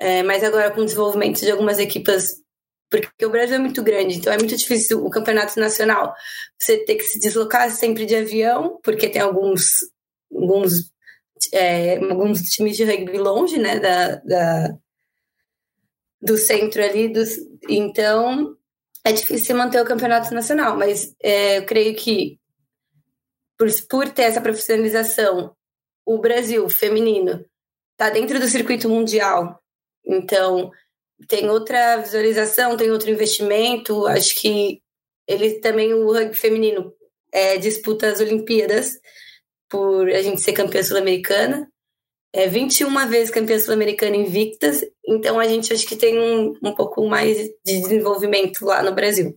é, 0.00 0.22
mas 0.22 0.42
agora 0.42 0.70
com 0.70 0.80
o 0.80 0.84
desenvolvimento 0.86 1.40
de 1.40 1.50
algumas 1.50 1.78
equipas, 1.78 2.28
porque 2.90 3.26
o 3.26 3.30
Brasil 3.30 3.56
é 3.56 3.58
muito 3.58 3.82
grande, 3.82 4.16
então 4.16 4.32
é 4.32 4.38
muito 4.38 4.56
difícil 4.56 5.04
o 5.04 5.10
campeonato 5.10 5.60
nacional 5.60 6.14
você 6.58 6.78
ter 6.78 6.94
que 6.94 7.04
se 7.04 7.20
deslocar 7.20 7.70
sempre 7.70 8.06
de 8.06 8.16
avião, 8.16 8.80
porque 8.82 9.06
tem 9.06 9.20
alguns, 9.20 9.64
alguns, 10.34 10.90
é, 11.52 11.98
alguns 11.98 12.40
times 12.44 12.74
de 12.74 12.84
rugby 12.84 13.18
longe 13.18 13.58
né, 13.58 13.78
da, 13.78 14.14
da 14.16 14.78
do 16.22 16.38
centro 16.38 16.82
ali. 16.82 17.08
Dos, 17.08 17.30
então, 17.68 18.56
é 19.04 19.12
difícil 19.12 19.56
manter 19.56 19.82
o 19.82 19.86
campeonato 19.86 20.32
nacional, 20.32 20.76
mas 20.76 21.14
é, 21.20 21.58
eu 21.58 21.66
creio 21.66 21.94
que 21.96 22.38
por, 23.58 23.68
por 23.88 24.08
ter 24.10 24.22
essa 24.22 24.40
profissionalização, 24.40 25.54
o 26.06 26.18
Brasil 26.18 26.68
feminino 26.68 27.44
está 27.92 28.10
dentro 28.10 28.40
do 28.40 28.48
circuito 28.48 28.88
mundial 28.88 29.60
Então, 30.04 30.70
tem 31.28 31.48
outra 31.48 31.98
visualização, 31.98 32.76
tem 32.76 32.90
outro 32.90 33.10
investimento. 33.10 34.06
Acho 34.06 34.40
que 34.40 34.82
ele 35.28 35.60
também, 35.60 35.94
o 35.94 36.12
rugby 36.12 36.34
feminino, 36.34 36.92
é, 37.32 37.56
disputa 37.56 38.08
as 38.08 38.20
Olimpíadas 38.20 38.98
por 39.68 40.08
a 40.10 40.20
gente 40.20 40.40
ser 40.40 40.52
campeã 40.52 40.82
sul-americana. 40.82 41.70
É 42.32 42.48
21 42.48 43.08
vezes 43.08 43.30
campeã 43.30 43.58
sul-americana 43.58 44.16
invictas, 44.16 44.84
então 45.06 45.38
a 45.38 45.46
gente 45.46 45.72
acho 45.72 45.86
que 45.86 45.96
tem 45.96 46.18
um, 46.18 46.54
um 46.62 46.74
pouco 46.74 47.06
mais 47.08 47.36
de 47.36 47.80
desenvolvimento 47.80 48.64
lá 48.64 48.82
no 48.82 48.94
Brasil. 48.94 49.36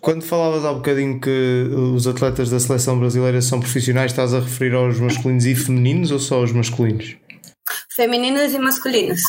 Quando 0.00 0.22
falavas 0.22 0.64
há 0.64 0.72
bocadinho 0.72 1.20
que 1.20 1.68
os 1.94 2.06
atletas 2.06 2.50
da 2.50 2.58
seleção 2.58 2.98
brasileira 2.98 3.40
são 3.40 3.60
profissionais, 3.60 4.10
estás 4.10 4.34
a 4.34 4.40
referir 4.40 4.74
aos 4.74 4.98
masculinos 4.98 5.46
e 5.46 5.54
femininos 5.54 6.10
ou 6.10 6.18
só 6.18 6.36
aos 6.36 6.52
masculinos? 6.52 7.16
Femininos 7.94 8.52
e 8.52 8.58
masculinos. 8.58 9.20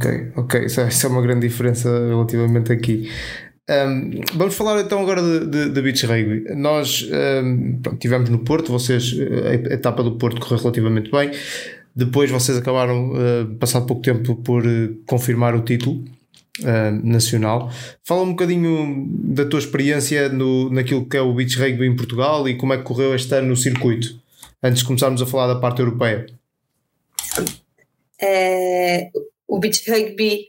Ok, 0.00 0.32
ok, 0.36 0.64
isso 0.64 0.80
é, 0.80 0.88
é 0.88 1.06
uma 1.06 1.22
grande 1.22 1.46
diferença 1.46 1.88
relativamente 2.08 2.72
aqui. 2.72 3.10
Um, 3.68 4.20
vamos 4.34 4.54
falar 4.54 4.80
então 4.80 5.00
agora 5.00 5.22
de, 5.22 5.46
de, 5.46 5.70
de 5.70 5.82
beach 5.82 6.04
rugby. 6.04 6.54
Nós 6.54 7.08
um, 7.42 7.80
pronto, 7.80 7.98
tivemos 7.98 8.28
no 8.30 8.38
Porto, 8.40 8.72
vocês, 8.72 9.14
a 9.46 9.74
etapa 9.74 10.02
do 10.02 10.16
Porto 10.16 10.40
correu 10.40 10.58
relativamente 10.58 11.10
bem. 11.10 11.30
Depois 11.94 12.30
vocês 12.30 12.58
acabaram, 12.58 13.12
uh, 13.12 13.54
passado 13.58 13.86
pouco 13.86 14.02
tempo, 14.02 14.36
por 14.36 14.66
uh, 14.66 14.94
confirmar 15.06 15.54
o 15.54 15.62
título 15.62 16.04
uh, 16.60 17.06
nacional. 17.06 17.70
Fala 18.02 18.22
um 18.22 18.30
bocadinho 18.30 19.06
da 19.08 19.44
tua 19.46 19.60
experiência 19.60 20.28
no, 20.28 20.70
naquilo 20.70 21.08
que 21.08 21.16
é 21.16 21.20
o 21.20 21.32
beach 21.32 21.56
rugby 21.56 21.86
em 21.86 21.94
Portugal 21.94 22.48
e 22.48 22.56
como 22.56 22.72
é 22.72 22.78
que 22.78 22.82
correu 22.82 23.14
este 23.14 23.32
ano 23.34 23.48
no 23.48 23.56
circuito, 23.56 24.20
antes 24.62 24.80
de 24.80 24.86
começarmos 24.86 25.22
a 25.22 25.26
falar 25.26 25.46
da 25.46 25.60
parte 25.60 25.80
europeia. 25.80 26.26
É, 28.20 29.10
o 29.46 29.58
beach 29.58 29.88
rugby 29.88 30.48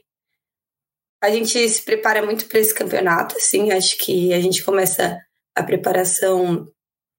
a 1.22 1.30
gente 1.30 1.68
se 1.68 1.82
prepara 1.82 2.24
muito 2.24 2.46
para 2.46 2.60
esse 2.60 2.74
campeonato, 2.74 3.36
assim, 3.36 3.70
acho 3.70 3.96
que 3.98 4.32
a 4.32 4.40
gente 4.40 4.62
começa 4.62 5.18
a 5.54 5.62
preparação 5.62 6.68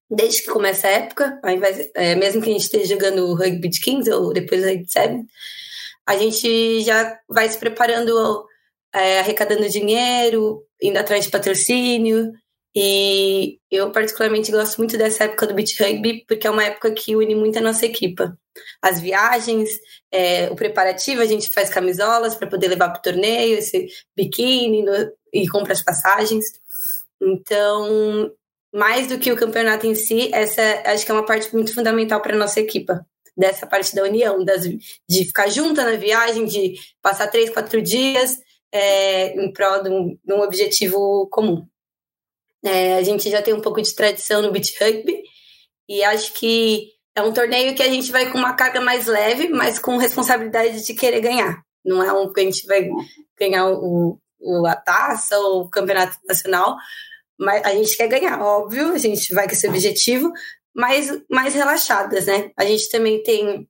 desde 0.10 0.44
que 0.44 0.50
começa 0.50 0.88
a 0.88 0.92
época, 0.92 1.40
ao 1.44 1.52
invés, 1.52 1.90
é, 1.94 2.16
mesmo 2.16 2.42
que 2.42 2.50
a 2.50 2.54
gente 2.54 2.64
esteja 2.64 2.94
jogando 2.96 3.34
Rugby 3.34 3.70
de 3.70 3.80
15 3.82 4.12
ou 4.12 4.34
depois 4.34 4.64
Rugby 4.64 4.86
de 4.86 4.92
7, 4.92 5.26
a 6.06 6.18
gente 6.18 6.82
já 6.82 7.20
vai 7.28 7.50
se 7.50 7.58
preparando, 7.58 8.46
é, 8.94 9.20
arrecadando 9.20 9.68
dinheiro, 9.70 10.64
indo 10.82 10.98
atrás 10.98 11.26
de 11.26 11.32
patrocínio, 11.32 12.32
e 12.80 13.60
eu 13.72 13.92
particularmente 13.92 14.52
gosto 14.52 14.78
muito 14.78 14.96
dessa 15.00 15.24
época 15.24 15.48
do 15.48 15.56
beach 15.56 15.82
rugby, 15.82 16.24
porque 16.28 16.46
é 16.46 16.52
uma 16.52 16.64
época 16.64 16.92
que 16.92 17.16
une 17.16 17.34
muito 17.34 17.58
a 17.58 17.62
nossa 17.62 17.88
equipa. 17.88 18.38
As 18.80 19.02
viagens, 19.02 19.68
é, 20.12 20.48
o 20.52 20.56
preparativo, 20.56 21.22
a 21.22 21.26
gente 21.26 21.52
faz 21.52 21.72
camisolas 21.72 22.36
para 22.36 22.48
poder 22.48 22.68
levar 22.68 22.90
para 22.90 23.00
o 23.00 23.02
torneio, 23.02 23.58
esse 23.58 23.88
biquíni 24.16 24.84
no, 24.84 24.94
e 25.34 25.48
compra 25.48 25.74
as 25.74 25.82
passagens. 25.82 26.46
Então, 27.20 28.32
mais 28.78 29.08
do 29.08 29.18
que 29.18 29.32
o 29.32 29.36
campeonato 29.36 29.88
em 29.88 29.96
si, 29.96 30.30
essa 30.32 30.62
acho 30.86 31.04
que 31.04 31.12
é 31.12 31.14
uma 31.16 31.26
parte 31.26 31.52
muito 31.52 31.74
fundamental 31.74 32.22
para 32.22 32.38
nossa 32.38 32.60
equipa. 32.60 33.04
Dessa 33.36 33.66
parte 33.66 33.96
da 33.96 34.04
união, 34.04 34.46
das, 34.46 34.66
de 34.66 35.26
ficar 35.26 35.48
junta 35.48 35.84
na 35.84 35.98
viagem, 35.98 36.46
de 36.46 36.76
passar 37.02 37.28
três, 37.28 37.50
quatro 37.50 37.82
dias 37.82 38.38
é, 38.72 39.34
em 39.40 39.52
prol 39.52 39.82
de 39.82 39.90
um, 39.90 40.18
de 40.24 40.34
um 40.34 40.42
objetivo 40.42 41.28
comum. 41.32 41.66
É, 42.64 42.98
a 42.98 43.04
gente 43.04 43.32
já 43.32 43.42
tem 43.42 43.54
um 43.54 43.62
pouco 43.62 43.82
de 43.82 43.96
tradição 43.96 44.44
no 44.44 44.52
beach 44.52 44.76
rugby 44.80 45.24
e 45.90 46.04
acho 46.04 46.34
que 46.34 46.92
é 47.16 47.22
um 47.24 47.34
torneio 47.34 47.74
que 47.74 47.82
a 47.82 47.90
gente 47.90 48.12
vai 48.12 48.32
com 48.32 48.38
uma 48.38 48.54
carga 48.54 48.80
mais 48.80 49.08
leve, 49.08 49.50
mas 49.50 49.80
com 49.80 49.98
responsabilidade 49.98 50.86
de 50.86 50.94
querer 50.94 51.22
ganhar. 51.22 51.64
Não 51.84 52.04
é 52.04 52.14
um 52.14 52.32
que 52.32 52.42
a 52.42 52.44
gente 52.44 52.68
vai 52.68 52.88
ganhar 53.40 53.70
o, 53.70 54.20
o 54.40 54.68
a 54.68 54.76
taça 54.76 55.36
ou 55.40 55.64
o 55.64 55.70
campeonato 55.70 56.16
nacional, 56.28 56.76
mas 57.40 57.64
a 57.64 57.72
gente 57.74 57.96
quer 57.96 58.08
ganhar, 58.08 58.42
óbvio, 58.42 58.94
a 58.94 58.98
gente 58.98 59.34
vai 59.34 59.48
com 59.48 59.54
esse 59.54 59.68
objetivo, 59.68 60.32
mas 60.76 61.12
mais 61.30 61.54
relaxadas, 61.54 62.26
né? 62.26 62.52
A 62.58 62.66
gente 62.66 62.90
também 62.90 63.22
tem 63.24 63.68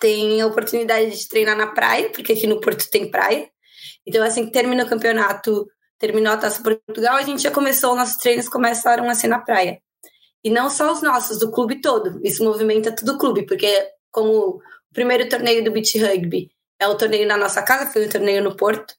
tem 0.00 0.40
a 0.40 0.46
oportunidade 0.46 1.10
de 1.10 1.28
treinar 1.28 1.56
na 1.56 1.66
praia, 1.66 2.10
porque 2.10 2.32
aqui 2.32 2.46
no 2.46 2.58
Porto 2.60 2.88
tem 2.90 3.10
praia. 3.10 3.50
Então, 4.06 4.24
assim 4.24 4.46
que 4.46 4.52
termina 4.52 4.84
o 4.84 4.88
campeonato, 4.88 5.68
terminou 5.98 6.32
a 6.32 6.38
Taça 6.38 6.62
Portugal, 6.62 7.16
a 7.16 7.22
gente 7.22 7.42
já 7.42 7.50
começou, 7.50 7.94
nossos 7.94 8.16
treinos 8.16 8.48
começaram 8.48 9.08
a 9.08 9.14
ser 9.14 9.28
na 9.28 9.38
praia. 9.38 9.78
E 10.42 10.48
não 10.48 10.70
só 10.70 10.90
os 10.90 11.02
nossos, 11.02 11.38
do 11.38 11.50
clube 11.52 11.82
todo. 11.82 12.18
Isso 12.24 12.42
movimenta 12.42 12.90
todo 12.90 13.14
o 13.14 13.18
clube, 13.18 13.44
porque 13.44 13.70
como 14.10 14.32
o 14.32 14.60
primeiro 14.94 15.28
torneio 15.28 15.62
do 15.62 15.70
beach 15.70 15.98
rugby 15.98 16.50
é 16.78 16.88
o 16.88 16.96
torneio 16.96 17.28
na 17.28 17.36
nossa 17.36 17.62
casa, 17.62 17.92
foi 17.92 18.06
um 18.06 18.08
torneio 18.08 18.42
no 18.42 18.56
Porto, 18.56 18.94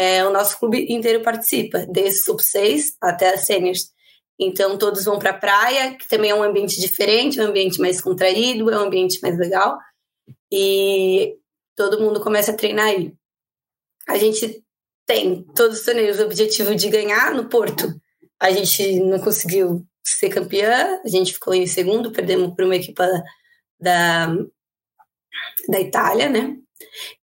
é, 0.00 0.24
o 0.24 0.32
nosso 0.32 0.58
clube 0.58 0.86
inteiro 0.88 1.22
participa, 1.22 1.84
desde 1.86 2.24
sub 2.24 2.42
6 2.42 2.96
até 3.02 3.34
as 3.34 3.44
seniors. 3.44 3.90
Então 4.38 4.78
todos 4.78 5.04
vão 5.04 5.18
para 5.18 5.32
a 5.32 5.38
praia, 5.38 5.94
que 5.94 6.08
também 6.08 6.30
é 6.30 6.34
um 6.34 6.42
ambiente 6.42 6.80
diferente, 6.80 7.38
um 7.38 7.44
ambiente 7.44 7.78
mais 7.78 8.00
contraído, 8.00 8.70
é 8.70 8.78
um 8.78 8.86
ambiente 8.86 9.20
mais 9.20 9.36
legal. 9.38 9.78
E 10.50 11.36
todo 11.76 12.00
mundo 12.00 12.18
começa 12.18 12.50
a 12.50 12.56
treinar 12.56 12.86
aí. 12.86 13.12
A 14.08 14.16
gente 14.16 14.64
tem 15.06 15.42
todos 15.54 15.80
os 15.80 15.84
torneios 15.84 16.18
o 16.18 16.24
objetivo 16.24 16.74
de 16.74 16.88
ganhar 16.88 17.34
no 17.34 17.50
Porto. 17.50 17.94
A 18.40 18.50
gente 18.50 19.00
não 19.00 19.18
conseguiu 19.18 19.84
ser 20.02 20.30
campeã, 20.30 20.98
a 21.04 21.08
gente 21.08 21.34
ficou 21.34 21.52
em 21.52 21.66
segundo, 21.66 22.10
perdemos 22.10 22.54
para 22.54 22.64
uma 22.64 22.76
equipa 22.76 23.06
da, 23.78 24.34
da 25.68 25.78
Itália, 25.78 26.30
né? 26.30 26.56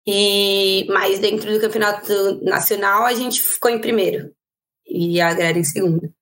E 0.05 0.85
mais 0.89 1.19
dentro 1.19 1.51
do 1.51 1.59
campeonato 1.59 2.43
nacional 2.43 3.05
a 3.05 3.13
gente 3.13 3.41
ficou 3.41 3.71
em 3.71 3.81
primeiro 3.81 4.33
e 4.85 5.19
a 5.19 5.29
Agrara 5.29 5.57
em 5.57 5.63
segundo. 5.63 6.13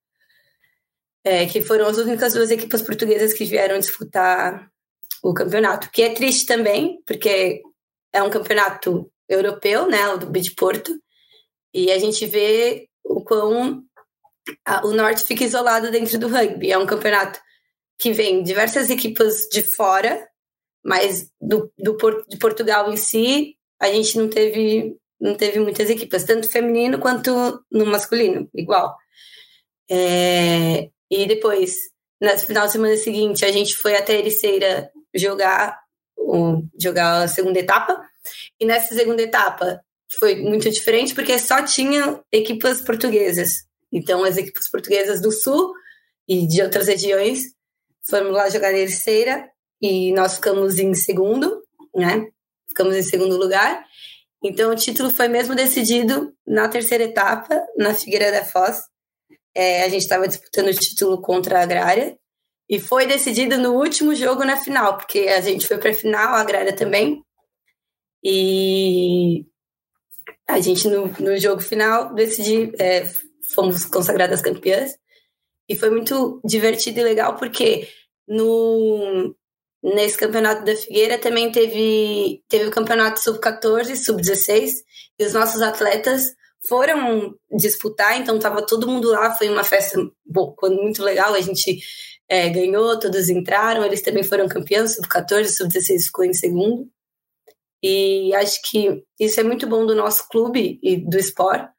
É, 1.24 1.46
que 1.46 1.62
foram 1.62 1.88
as 1.88 1.98
únicas 1.98 2.34
duas 2.34 2.52
equipas 2.52 2.82
portuguesas 2.82 3.34
que 3.34 3.46
vieram 3.46 3.80
disputar 3.80 4.70
o 5.24 5.34
campeonato, 5.34 5.90
que 5.90 6.04
é 6.04 6.14
triste 6.14 6.46
também, 6.46 7.02
porque 7.06 7.64
é 8.14 8.22
um 8.22 8.30
campeonato 8.30 9.12
europeu, 9.28 9.88
né, 9.88 10.08
o 10.10 10.18
do 10.18 10.30
Beach 10.30 10.54
Porto, 10.54 10.96
e 11.74 11.92
a 11.92 11.98
gente 11.98 12.28
vê 12.28 12.88
o 13.04 13.24
quão 13.24 13.84
o 14.84 14.92
Norte 14.92 15.24
fica 15.24 15.44
isolado 15.44 15.90
dentro 15.90 16.20
do 16.20 16.28
rugby. 16.28 16.72
É 16.72 16.78
um 16.78 16.86
campeonato 16.86 17.40
que 17.98 18.12
vem 18.12 18.44
diversas 18.44 18.90
equipas 18.90 19.48
de 19.52 19.64
fora, 19.64 20.28
mas 20.86 21.32
do, 21.42 21.72
do 21.80 21.98
de 22.30 22.38
Portugal 22.38 22.94
em 22.94 22.96
si, 22.96 23.58
a 23.82 23.88
gente 23.88 24.16
não 24.20 24.30
teve, 24.30 24.96
não 25.20 25.34
teve 25.34 25.60
muitas 25.60 25.90
equipas, 25.90 26.24
tanto 26.24 26.48
feminino 26.48 27.00
quanto 27.00 27.60
no 27.72 27.88
masculino, 27.88 28.48
igual. 28.54 28.96
É, 29.90 30.88
e 31.10 31.26
depois, 31.26 31.74
no 32.22 32.38
final 32.38 32.68
de 32.68 32.74
semana 32.74 32.98
seguinte, 32.98 33.44
a 33.44 33.52
gente 33.52 33.76
foi 33.76 33.96
até 33.96 34.20
Ericeira 34.20 34.92
jogar, 35.16 35.80
jogar 36.80 37.24
a 37.24 37.28
segunda 37.28 37.60
etapa. 37.60 38.00
E 38.60 38.66
nessa 38.66 38.94
segunda 38.94 39.24
etapa, 39.24 39.82
foi 40.20 40.36
muito 40.36 40.70
diferente 40.70 41.16
porque 41.16 41.40
só 41.40 41.64
tinha 41.64 42.22
equipas 42.32 42.82
portuguesas. 42.82 43.66
Então, 43.92 44.24
as 44.24 44.38
equipes 44.38 44.70
portuguesas 44.70 45.20
do 45.20 45.32
Sul 45.32 45.74
e 46.28 46.48
de 46.48 46.62
outras 46.62 46.88
regiões 46.88 47.56
foram 48.08 48.30
lá 48.30 48.50
jogar 48.50 48.72
em 48.72 48.86
terceira 48.86 49.50
e 49.82 50.12
nós 50.14 50.36
ficamos 50.36 50.78
em 50.78 50.94
segundo, 50.94 51.64
né? 51.96 52.28
Ficamos 52.68 52.96
em 52.96 53.04
segundo 53.04 53.38
lugar. 53.38 53.86
Então, 54.44 54.72
o 54.72 54.76
título 54.76 55.10
foi 55.10 55.28
mesmo 55.28 55.56
decidido 55.56 56.34
na 56.46 56.68
terceira 56.68 57.04
etapa, 57.04 57.60
na 57.78 57.94
Figueira 57.94 58.32
da 58.32 58.44
Foz. 58.44 58.82
É, 59.54 59.84
a 59.84 59.90
gente 59.90 60.02
estava 60.02 60.28
disputando 60.28 60.68
o 60.68 60.74
título 60.74 61.22
contra 61.22 61.60
a 61.60 61.64
Agrária 61.64 62.18
e 62.70 62.80
foi 62.80 63.06
decidido 63.06 63.58
no 63.58 63.74
último 63.74 64.14
jogo 64.14 64.44
na 64.44 64.58
final, 64.58 64.98
porque 64.98 65.20
a 65.22 65.40
gente 65.42 65.68
foi 65.68 65.78
para 65.78 65.92
a 65.92 65.94
final, 65.94 66.34
a 66.34 66.42
Agrária 66.42 66.76
também. 66.76 67.24
E 68.24 69.46
a 70.48 70.60
gente, 70.60 70.88
no, 70.88 71.08
no 71.20 71.38
jogo 71.38 71.62
final, 71.62 72.14
decidi, 72.14 72.72
é, 72.80 73.06
fomos 73.54 73.86
consagradas 73.86 74.42
campeãs. 74.42 74.98
E 75.68 75.76
foi 75.76 75.90
muito 75.90 76.42
divertido 76.46 77.00
e 77.00 77.04
legal, 77.04 77.36
porque 77.36 77.88
no, 78.28 79.36
nesse 79.94 80.18
campeonato 80.18 80.66
da 80.66 80.76
Figueira 80.76 81.18
também 81.18 81.52
teve, 81.52 82.44
teve 82.50 82.66
o 82.66 82.72
campeonato 82.72 83.22
sub-14, 83.22 83.96
sub-16, 83.96 84.72
e 85.20 85.26
os 85.26 85.34
nossos 85.34 85.62
atletas 85.62 86.34
foram 86.68 87.36
disputar, 87.52 88.20
então 88.20 88.40
tava 88.40 88.66
todo 88.66 88.88
mundo 88.88 89.12
lá, 89.12 89.36
foi 89.36 89.48
uma 89.48 89.64
festa 89.64 90.00
muito 90.64 91.04
legal, 91.04 91.36
a 91.36 91.42
gente 91.42 91.80
é, 92.28 92.50
ganhou, 92.50 93.00
todos 93.00 93.30
entraram, 93.30 93.86
eles 93.86 94.02
também 94.02 94.24
foram 94.24 94.48
campeões, 94.48 94.96
sub-14, 94.96 95.50
sub-16 95.50 96.06
ficou 96.06 96.26
em 96.26 96.34
segundo. 96.34 96.90
E 97.84 98.34
acho 98.34 98.60
que 98.64 99.04
isso 99.20 99.40
é 99.40 99.44
muito 99.44 99.68
bom 99.68 99.86
do 99.86 99.94
nosso 99.94 100.28
clube 100.30 100.80
e 100.82 100.98
do 100.98 101.20
esporte, 101.20 101.70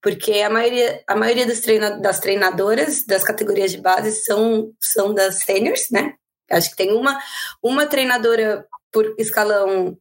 porque 0.00 0.34
a 0.34 0.48
maioria, 0.48 1.02
a 1.08 1.16
maioria 1.16 1.60
treina, 1.60 1.98
das 1.98 2.20
treinadoras 2.20 3.04
das 3.04 3.24
categorias 3.24 3.72
de 3.72 3.78
base 3.80 4.12
são, 4.24 4.72
são 4.80 5.12
das 5.12 5.40
seniors, 5.40 5.88
né? 5.90 6.14
Acho 6.50 6.70
que 6.70 6.76
tem 6.76 6.92
uma, 6.92 7.18
uma 7.62 7.86
treinadora 7.86 8.66
por 8.92 9.14
escalão 9.18 9.96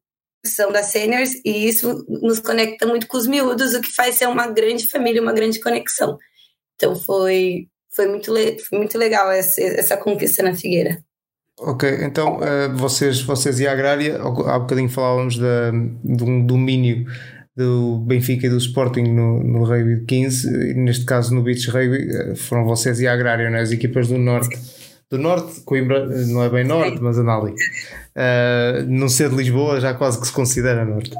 são 0.45 0.71
da 0.71 0.83
Seniors 0.83 1.31
e 1.43 1.67
isso 1.67 2.05
nos 2.07 2.39
conecta 2.39 2.85
muito 2.85 3.07
com 3.07 3.17
os 3.17 3.27
miúdos, 3.27 3.73
o 3.73 3.81
que 3.81 3.91
faz 3.91 4.15
ser 4.15 4.27
uma 4.27 4.47
grande 4.47 4.87
família, 4.87 5.21
uma 5.21 5.33
grande 5.33 5.59
conexão. 5.59 6.17
Então 6.75 6.95
foi, 6.95 7.67
foi, 7.93 8.07
muito, 8.07 8.31
foi 8.67 8.77
muito 8.77 8.97
legal 8.97 9.29
essa, 9.31 9.61
essa 9.61 9.97
conquista 9.97 10.41
na 10.41 10.55
Figueira. 10.55 11.03
Ok, 11.59 11.89
então 12.03 12.37
uh, 12.37 12.73
vocês, 12.77 13.21
vocês 13.21 13.59
e 13.59 13.67
a 13.67 13.73
Agrária, 13.73 14.17
há 14.17 14.59
bocadinho 14.59 14.87
falávamos 14.87 15.37
da, 15.37 15.71
de 15.71 16.23
um 16.23 16.45
domínio 16.45 17.05
do 17.53 17.97
Benfica 17.99 18.47
e 18.47 18.49
do 18.49 18.57
Sporting 18.57 19.03
no, 19.03 19.43
no 19.43 19.65
Rugby 19.65 19.97
de 19.97 20.05
15, 20.05 20.73
neste 20.75 21.03
caso 21.03 21.35
no 21.35 21.43
Beach 21.43 21.69
Rugby, 21.69 22.09
eh, 22.09 22.35
foram 22.35 22.63
vocês 22.63 23.01
e 23.01 23.07
a 23.07 23.11
Agrária, 23.11 23.49
né? 23.49 23.59
as 23.59 23.71
equipas 23.71 24.07
do 24.07 24.17
Norte. 24.17 24.57
Do 25.09 25.17
Norte, 25.17 25.61
Coimbra 25.61 26.05
não 26.27 26.43
é 26.43 26.49
bem 26.49 26.63
Norte, 26.63 27.01
mas 27.01 27.17
anda 27.17 27.35
ali. 27.35 27.51
Uh, 27.51 28.85
não 28.87 29.09
ser 29.09 29.29
de 29.29 29.35
Lisboa 29.35 29.81
já 29.81 29.93
quase 29.93 30.19
que 30.19 30.27
se 30.27 30.33
considera 30.33 30.85
Norte. 30.85 31.15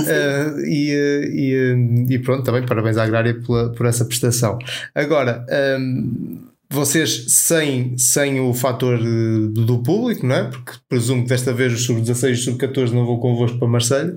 Uh, 0.00 0.60
e, 0.60 0.92
e, 1.32 2.14
e, 2.14 2.18
pronto, 2.20 2.44
também 2.44 2.64
parabéns 2.64 2.96
à 2.96 3.02
Agrária 3.02 3.34
por, 3.44 3.72
por 3.72 3.86
essa 3.86 4.04
prestação. 4.04 4.58
Agora, 4.94 5.44
um, 5.80 6.51
vocês 6.72 7.26
sem, 7.28 7.96
sem 7.98 8.40
o 8.40 8.52
fator 8.54 8.98
do 8.98 9.82
público, 9.82 10.26
não 10.26 10.34
é? 10.34 10.44
Porque 10.44 10.72
presumo 10.88 11.22
que 11.22 11.28
desta 11.28 11.52
vez 11.52 11.72
os 11.72 11.84
sub-16 11.84 12.28
e 12.28 12.32
os 12.32 12.44
sub-14 12.44 12.90
não 12.90 13.06
vão 13.06 13.18
convosco 13.18 13.58
para 13.58 13.68
Marselha 13.68 14.16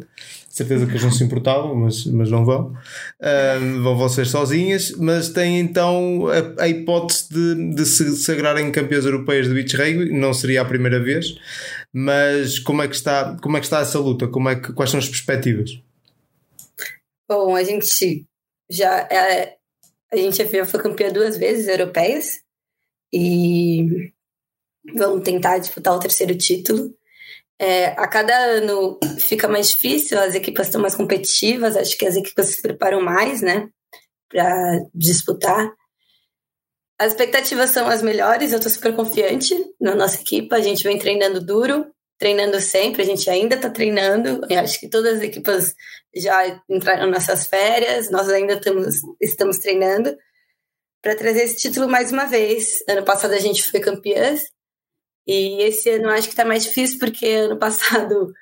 certeza 0.56 0.86
que 0.86 0.94
eles 0.94 1.04
não 1.04 1.12
se 1.12 1.22
importavam, 1.22 1.76
mas, 1.76 2.06
mas 2.06 2.32
não 2.32 2.46
vão. 2.46 2.74
Um, 3.60 3.84
vão 3.84 3.98
vocês 3.98 4.30
sozinhas, 4.30 4.92
mas 4.92 5.28
têm 5.28 5.60
então 5.60 6.28
a, 6.30 6.64
a 6.64 6.68
hipótese 6.70 7.28
de, 7.30 7.76
de 7.76 7.86
se 7.86 8.16
sagrarem 8.16 8.72
campeãs 8.72 9.04
europeias 9.04 9.50
de 9.50 9.54
beach 9.54 9.76
rugby, 9.76 10.18
não 10.18 10.34
seria 10.34 10.62
a 10.62 10.66
primeira 10.66 10.98
vez, 10.98 11.36
mas 11.92 12.58
como 12.58 12.82
é 12.82 12.88
que 12.88 12.96
está, 12.96 13.36
como 13.42 13.58
é 13.58 13.60
que 13.60 13.66
está 13.66 13.82
essa 13.82 14.00
luta? 14.00 14.30
Como 14.30 14.48
é 14.48 14.56
que, 14.56 14.72
quais 14.72 14.90
são 14.90 14.98
as 14.98 15.10
perspectivas? 15.10 15.78
Bom, 17.30 17.54
a 17.54 17.64
gente 17.64 18.26
já 18.70 19.00
é, 19.12 19.56
a 20.14 20.16
gente 20.16 20.38
já 20.38 20.66
foi 20.66 20.82
campeã 20.82 21.12
duas 21.12 21.36
vezes 21.36 21.68
europeias 21.68 22.45
e 23.12 24.12
vamos 24.94 25.24
tentar 25.24 25.58
disputar 25.58 25.96
o 25.96 26.00
terceiro 26.00 26.38
título. 26.38 26.94
É, 27.58 27.88
a 27.88 28.08
cada 28.08 28.36
ano 28.36 29.00
fica 29.20 29.48
mais 29.48 29.70
difícil, 29.70 30.20
as 30.20 30.36
equipas 30.36 30.68
estão 30.68 30.82
mais 30.82 30.96
competitivas, 30.96 31.78
acho 31.78 31.98
que 31.98 32.06
as 32.06 32.16
equipas 32.16 32.48
se 32.48 32.62
preparam 32.62 33.02
mais, 33.02 33.42
né, 33.42 33.70
para 34.30 34.82
disputar. 34.94 35.72
As 37.00 37.12
expectativas 37.12 37.72
são 37.72 37.88
as 37.88 38.02
melhores, 38.02 38.52
eu 38.52 38.58
estou 38.58 38.72
super 38.72 38.96
confiante 38.96 39.56
na 39.80 39.96
nossa 39.96 40.22
equipa, 40.22 40.56
a 40.58 40.62
gente 40.62 40.84
vem 40.84 40.98
treinando 40.98 41.46
duro, 41.46 41.86
treinando 42.18 42.60
sempre, 42.60 43.02
a 43.02 43.06
gente 43.06 43.30
ainda 43.30 43.56
está 43.56 43.70
treinando, 43.70 44.42
eu 44.50 44.60
acho 44.60 44.80
que 44.80 44.90
todas 44.90 45.18
as 45.18 45.22
equipas 45.22 45.74
já 46.16 46.62
entraram 46.70 47.10
nessas 47.10 47.48
férias, 47.48 48.10
nós 48.10 48.30
ainda 48.30 48.54
estamos, 48.54 48.96
estamos 49.22 49.58
treinando 49.60 50.16
para 51.06 51.16
trazer 51.16 51.44
esse 51.44 51.58
título 51.58 51.88
mais 51.88 52.12
uma 52.12 52.26
vez. 52.26 52.84
Ano 52.90 53.06
passado 53.06 53.36
a 53.36 53.40
gente 53.40 53.62
foi 53.70 53.80
campeãs, 53.80 54.42
e 55.28 55.62
esse 55.62 55.88
ano 55.92 56.10
acho 56.10 56.28
que 56.28 56.34
está 56.34 56.44
mais 56.44 56.64
difícil 56.64 56.98
porque 56.98 57.28
ano 57.28 57.58
passado 57.62 58.34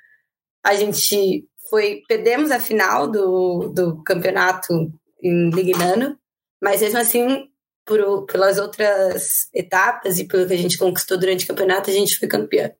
a 0.63 0.73
gente 0.73 1.45
foi 1.69 2.03
perdemos 2.07 2.51
a 2.51 2.61
final 2.61 3.11
do, 3.11 3.67
do 3.67 4.01
campeonato 4.03 4.73
em 5.21 5.49
Lignano, 5.49 6.17
mas 6.61 6.81
mesmo 6.81 6.99
assim 6.99 7.49
por, 7.85 8.25
pelas 8.27 8.57
outras 8.57 9.49
etapas 9.53 10.17
e 10.17 10.25
pelo 10.25 10.47
que 10.47 10.53
a 10.53 10.57
gente 10.57 10.77
conquistou 10.77 11.19
durante 11.19 11.43
o 11.43 11.47
campeonato 11.49 11.89
a 11.89 11.93
gente 11.93 12.17
foi 12.17 12.29
campeã. 12.29 12.71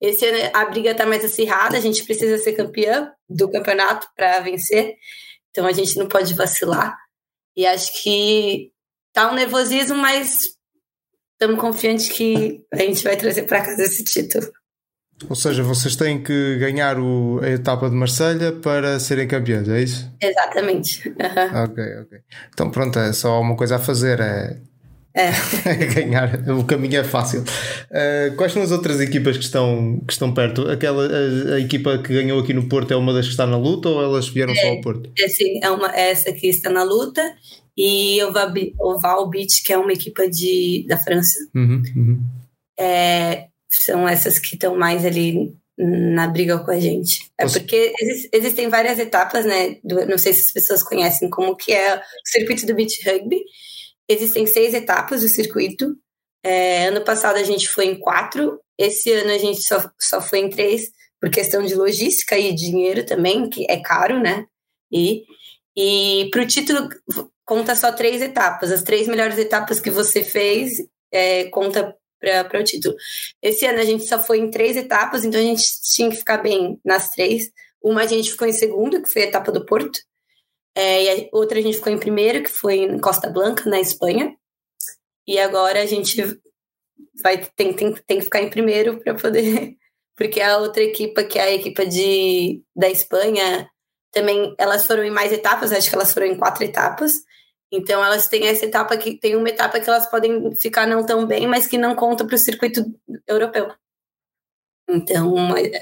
Esse 0.00 0.24
ano 0.24 0.50
a 0.54 0.64
briga 0.64 0.92
está 0.92 1.04
mais 1.04 1.22
acirrada, 1.22 1.76
a 1.76 1.80
gente 1.80 2.02
precisa 2.02 2.38
ser 2.38 2.54
campeã 2.54 3.12
do 3.28 3.50
campeonato 3.50 4.08
para 4.16 4.40
vencer, 4.40 4.96
então 5.50 5.66
a 5.66 5.72
gente 5.72 5.98
não 5.98 6.08
pode 6.08 6.32
vacilar. 6.32 6.96
E 7.54 7.66
acho 7.66 8.02
que 8.02 8.72
tá 9.12 9.30
um 9.30 9.34
nervosismo, 9.34 9.96
mas 9.96 10.50
estamos 11.32 11.60
confiantes 11.60 12.08
que 12.08 12.64
a 12.72 12.78
gente 12.78 13.02
vai 13.02 13.16
trazer 13.16 13.42
para 13.42 13.64
casa 13.64 13.82
esse 13.82 14.04
título. 14.04 14.50
Ou 15.28 15.34
seja, 15.34 15.62
vocês 15.64 15.96
têm 15.96 16.22
que 16.22 16.56
ganhar 16.58 16.98
o, 16.98 17.40
a 17.42 17.50
etapa 17.50 17.90
de 17.90 17.96
Marselha 17.96 18.52
para 18.52 19.00
serem 19.00 19.26
campeões, 19.26 19.68
é 19.68 19.82
isso? 19.82 20.10
Exatamente. 20.22 21.08
Uhum. 21.08 21.62
Ok, 21.64 21.84
ok. 22.02 22.18
Então 22.52 22.70
pronto, 22.70 22.98
é 22.98 23.12
só 23.12 23.40
uma 23.40 23.56
coisa 23.56 23.76
a 23.76 23.78
fazer, 23.80 24.20
é, 24.20 24.58
é. 25.18 25.32
ganhar, 25.92 26.48
o 26.50 26.62
caminho 26.64 27.00
é 27.00 27.04
fácil. 27.04 27.40
Uh, 27.40 28.36
quais 28.36 28.52
são 28.52 28.62
as 28.62 28.70
outras 28.70 29.00
equipas 29.00 29.36
que 29.36 29.42
estão, 29.42 30.00
que 30.06 30.12
estão 30.12 30.32
perto? 30.32 30.70
Aquela, 30.70 31.04
a, 31.04 31.54
a, 31.54 31.60
equipa 31.60 31.98
que 31.98 32.12
ganhou 32.12 32.38
aqui 32.38 32.54
no 32.54 32.68
Porto 32.68 32.92
é 32.92 32.96
uma 32.96 33.12
das 33.12 33.24
que 33.26 33.32
está 33.32 33.44
na 33.44 33.56
luta 33.56 33.88
ou 33.88 34.00
elas 34.00 34.28
vieram 34.28 34.52
é, 34.52 34.56
só 34.56 34.68
ao 34.68 34.80
Porto? 34.80 35.10
É 35.18 35.28
sim, 35.28 35.58
é, 35.60 35.70
uma, 35.70 35.92
é 35.92 36.10
essa 36.10 36.32
que 36.32 36.46
está 36.46 36.70
na 36.70 36.84
luta 36.84 37.22
e 37.78 38.20
o 38.24 38.98
Val 38.98 39.30
Beach, 39.30 39.62
que 39.62 39.72
é 39.72 39.78
uma 39.78 39.92
equipa 39.92 40.28
de, 40.28 40.84
da 40.88 40.98
França. 40.98 41.38
Uhum, 41.54 41.80
uhum. 41.94 42.20
É, 42.76 43.46
são 43.70 44.08
essas 44.08 44.40
que 44.40 44.56
estão 44.56 44.76
mais 44.76 45.06
ali 45.06 45.54
na 45.78 46.26
briga 46.26 46.58
com 46.58 46.72
a 46.72 46.80
gente. 46.80 47.30
É 47.38 47.46
porque 47.46 47.92
existem 48.32 48.68
várias 48.68 48.98
etapas, 48.98 49.44
né? 49.44 49.76
Do, 49.84 50.04
não 50.06 50.18
sei 50.18 50.32
se 50.32 50.46
as 50.46 50.52
pessoas 50.52 50.82
conhecem 50.82 51.30
como 51.30 51.54
que 51.54 51.72
é 51.72 51.96
o 51.96 52.00
circuito 52.24 52.66
do 52.66 52.74
beach 52.74 53.00
rugby. 53.08 53.44
Existem 54.08 54.44
seis 54.44 54.74
etapas 54.74 55.20
do 55.20 55.28
circuito. 55.28 55.96
É, 56.44 56.88
ano 56.88 57.04
passado 57.04 57.36
a 57.36 57.44
gente 57.44 57.68
foi 57.68 57.86
em 57.86 58.00
quatro. 58.00 58.58
Esse 58.76 59.12
ano 59.12 59.30
a 59.30 59.38
gente 59.38 59.62
só, 59.62 59.88
só 60.00 60.20
foi 60.20 60.40
em 60.40 60.50
três 60.50 60.90
por 61.20 61.30
questão 61.30 61.64
de 61.64 61.76
logística 61.76 62.36
e 62.36 62.52
dinheiro 62.52 63.06
também, 63.06 63.48
que 63.48 63.64
é 63.70 63.76
caro, 63.76 64.20
né? 64.20 64.46
E, 64.90 65.22
e 65.80 66.28
para 66.32 66.42
o 66.42 66.46
título 66.46 66.88
conta 67.44 67.76
só 67.76 67.92
três 67.92 68.20
etapas. 68.20 68.72
As 68.72 68.82
três 68.82 69.06
melhores 69.06 69.38
etapas 69.38 69.78
que 69.78 69.92
você 69.92 70.24
fez 70.24 70.72
é, 71.12 71.44
conta 71.50 71.96
para 72.18 72.60
o 72.60 72.64
título. 72.64 72.96
Esse 73.40 73.64
ano 73.64 73.78
a 73.78 73.84
gente 73.84 74.04
só 74.04 74.18
foi 74.18 74.38
em 74.38 74.50
três 74.50 74.76
etapas, 74.76 75.24
então 75.24 75.40
a 75.40 75.44
gente 75.44 75.62
tinha 75.94 76.10
que 76.10 76.16
ficar 76.16 76.38
bem 76.38 76.80
nas 76.84 77.10
três. 77.10 77.52
Uma 77.80 78.02
a 78.02 78.06
gente 78.06 78.32
ficou 78.32 78.48
em 78.48 78.52
segundo, 78.52 79.00
que 79.00 79.08
foi 79.08 79.22
a 79.22 79.26
etapa 79.26 79.52
do 79.52 79.64
Porto. 79.64 80.00
É, 80.74 81.04
e 81.04 81.10
a 81.10 81.28
outra 81.32 81.60
a 81.60 81.62
gente 81.62 81.76
ficou 81.76 81.92
em 81.92 81.98
primeiro, 81.98 82.42
que 82.42 82.50
foi 82.50 82.78
em 82.78 82.98
Costa 82.98 83.30
Blanca, 83.30 83.70
na 83.70 83.78
Espanha. 83.78 84.36
E 85.28 85.38
agora 85.38 85.80
a 85.80 85.86
gente 85.86 86.20
vai 87.22 87.38
tem, 87.54 87.72
tem, 87.72 87.94
tem 87.94 88.18
que 88.18 88.24
ficar 88.24 88.42
em 88.42 88.50
primeiro 88.50 88.98
para 88.98 89.14
poder. 89.14 89.76
Porque 90.16 90.40
a 90.40 90.58
outra 90.58 90.82
equipa, 90.82 91.22
que 91.22 91.38
é 91.38 91.42
a 91.42 91.54
equipa 91.54 91.86
de, 91.86 92.64
da 92.74 92.90
Espanha, 92.90 93.70
também 94.12 94.54
elas 94.58 94.86
foram 94.86 95.04
em 95.04 95.10
mais 95.10 95.32
etapas, 95.32 95.72
acho 95.72 95.88
que 95.88 95.94
elas 95.94 96.12
foram 96.12 96.26
em 96.26 96.36
quatro 96.36 96.64
etapas. 96.64 97.12
Então 97.70 98.02
elas 98.02 98.28
têm 98.28 98.46
essa 98.46 98.64
etapa 98.64 98.96
que 98.96 99.14
tem 99.14 99.36
uma 99.36 99.48
etapa 99.48 99.78
que 99.78 99.88
elas 99.88 100.08
podem 100.08 100.54
ficar 100.54 100.86
não 100.86 101.04
tão 101.04 101.26
bem, 101.26 101.46
mas 101.46 101.66
que 101.66 101.76
não 101.76 101.94
conta 101.94 102.24
para 102.24 102.34
o 102.34 102.38
circuito 102.38 102.84
europeu. 103.26 103.70
Então 104.88 105.34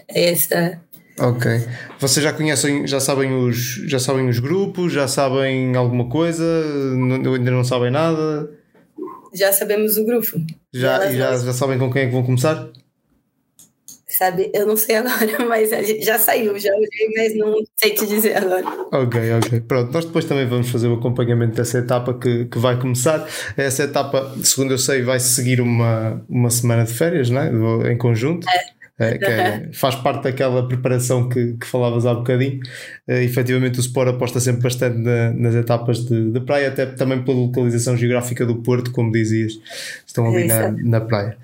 essa. 0.09 0.81
Ok. 1.19 1.51
Vocês 1.99 2.23
já 2.23 2.33
conhecem, 2.33 2.87
já 2.87 3.01
sabem 3.01 3.33
os, 3.33 3.57
já 3.89 3.99
sabem 3.99 4.29
os 4.29 4.39
grupos, 4.39 4.93
já 4.93 5.07
sabem 5.07 5.75
alguma 5.77 6.09
coisa, 6.09 6.45
não, 6.95 7.35
ainda 7.35 7.51
não 7.51 7.65
sabem 7.65 7.91
nada. 7.91 8.51
Já 9.33 9.53
sabemos 9.53 9.97
o 9.97 10.05
grupo. 10.05 10.29
Já, 10.75 11.11
já, 11.13 11.37
já 11.37 11.53
sabem 11.53 11.79
com 11.79 11.91
quem 11.91 12.03
é 12.03 12.07
que 12.07 12.13
vão 12.13 12.25
começar? 12.25 12.69
Sabe? 14.17 14.51
Eu 14.55 14.67
não 14.67 14.77
sei 14.77 14.97
agora, 14.97 15.17
mas 15.49 15.71
já 16.05 16.19
saiu, 16.19 16.59
já 16.59 16.71
olhei, 16.75 17.13
mas 17.17 17.37
não 17.37 17.55
sei 17.77 17.91
te 17.91 18.07
dizer 18.07 18.37
agora. 18.37 18.65
Ok, 18.93 19.33
ok. 19.35 19.61
Pronto, 19.61 19.93
nós 19.93 20.05
depois 20.05 20.25
também 20.25 20.47
vamos 20.47 20.69
fazer 20.71 20.89
o 20.89 20.95
acompanhamento 20.95 21.57
dessa 21.57 21.79
etapa 21.79 22.15
que, 22.15 22.47
que 22.47 22.59
vai 22.59 22.79
começar. 22.79 23.27
Essa 23.57 23.85
etapa, 23.85 24.35
segundo 24.43 24.73
eu 24.73 24.79
sei, 24.79 25.03
vai 25.03 25.21
seguir 25.21 25.61
uma, 25.61 26.25
uma 26.29 26.51
semana 26.51 26.85
de 26.85 26.93
férias, 26.95 27.31
não 27.31 27.41
é? 27.41 27.93
Em 27.93 27.99
conjunto. 27.99 28.47
É. 28.49 28.77
É, 28.99 29.19
é, 29.23 29.73
faz 29.75 29.95
parte 29.97 30.23
daquela 30.23 30.67
preparação 30.67 31.29
que, 31.29 31.53
que 31.59 31.67
falavas 31.67 32.07
há 32.07 32.15
bocadinho. 32.15 32.61
Uh, 33.07 33.13
efetivamente, 33.13 33.79
o 33.79 33.81
Sport 33.81 34.09
aposta 34.09 34.41
sempre 34.41 34.63
bastante 34.63 34.97
na, 34.97 35.33
nas 35.35 35.55
etapas 35.55 35.99
de, 36.07 36.31
de, 36.31 36.41
praia, 36.41 36.69
até 36.69 36.87
também 36.87 37.23
pela 37.23 37.37
localização 37.37 37.95
geográfica 37.95 38.47
do 38.47 38.57
Porto, 38.63 38.91
como 38.93 39.13
dizias, 39.13 39.53
estão 40.07 40.27
ali 40.27 40.45
é 40.45 40.47
na, 40.47 40.71
na 40.71 41.01
praia. 41.03 41.37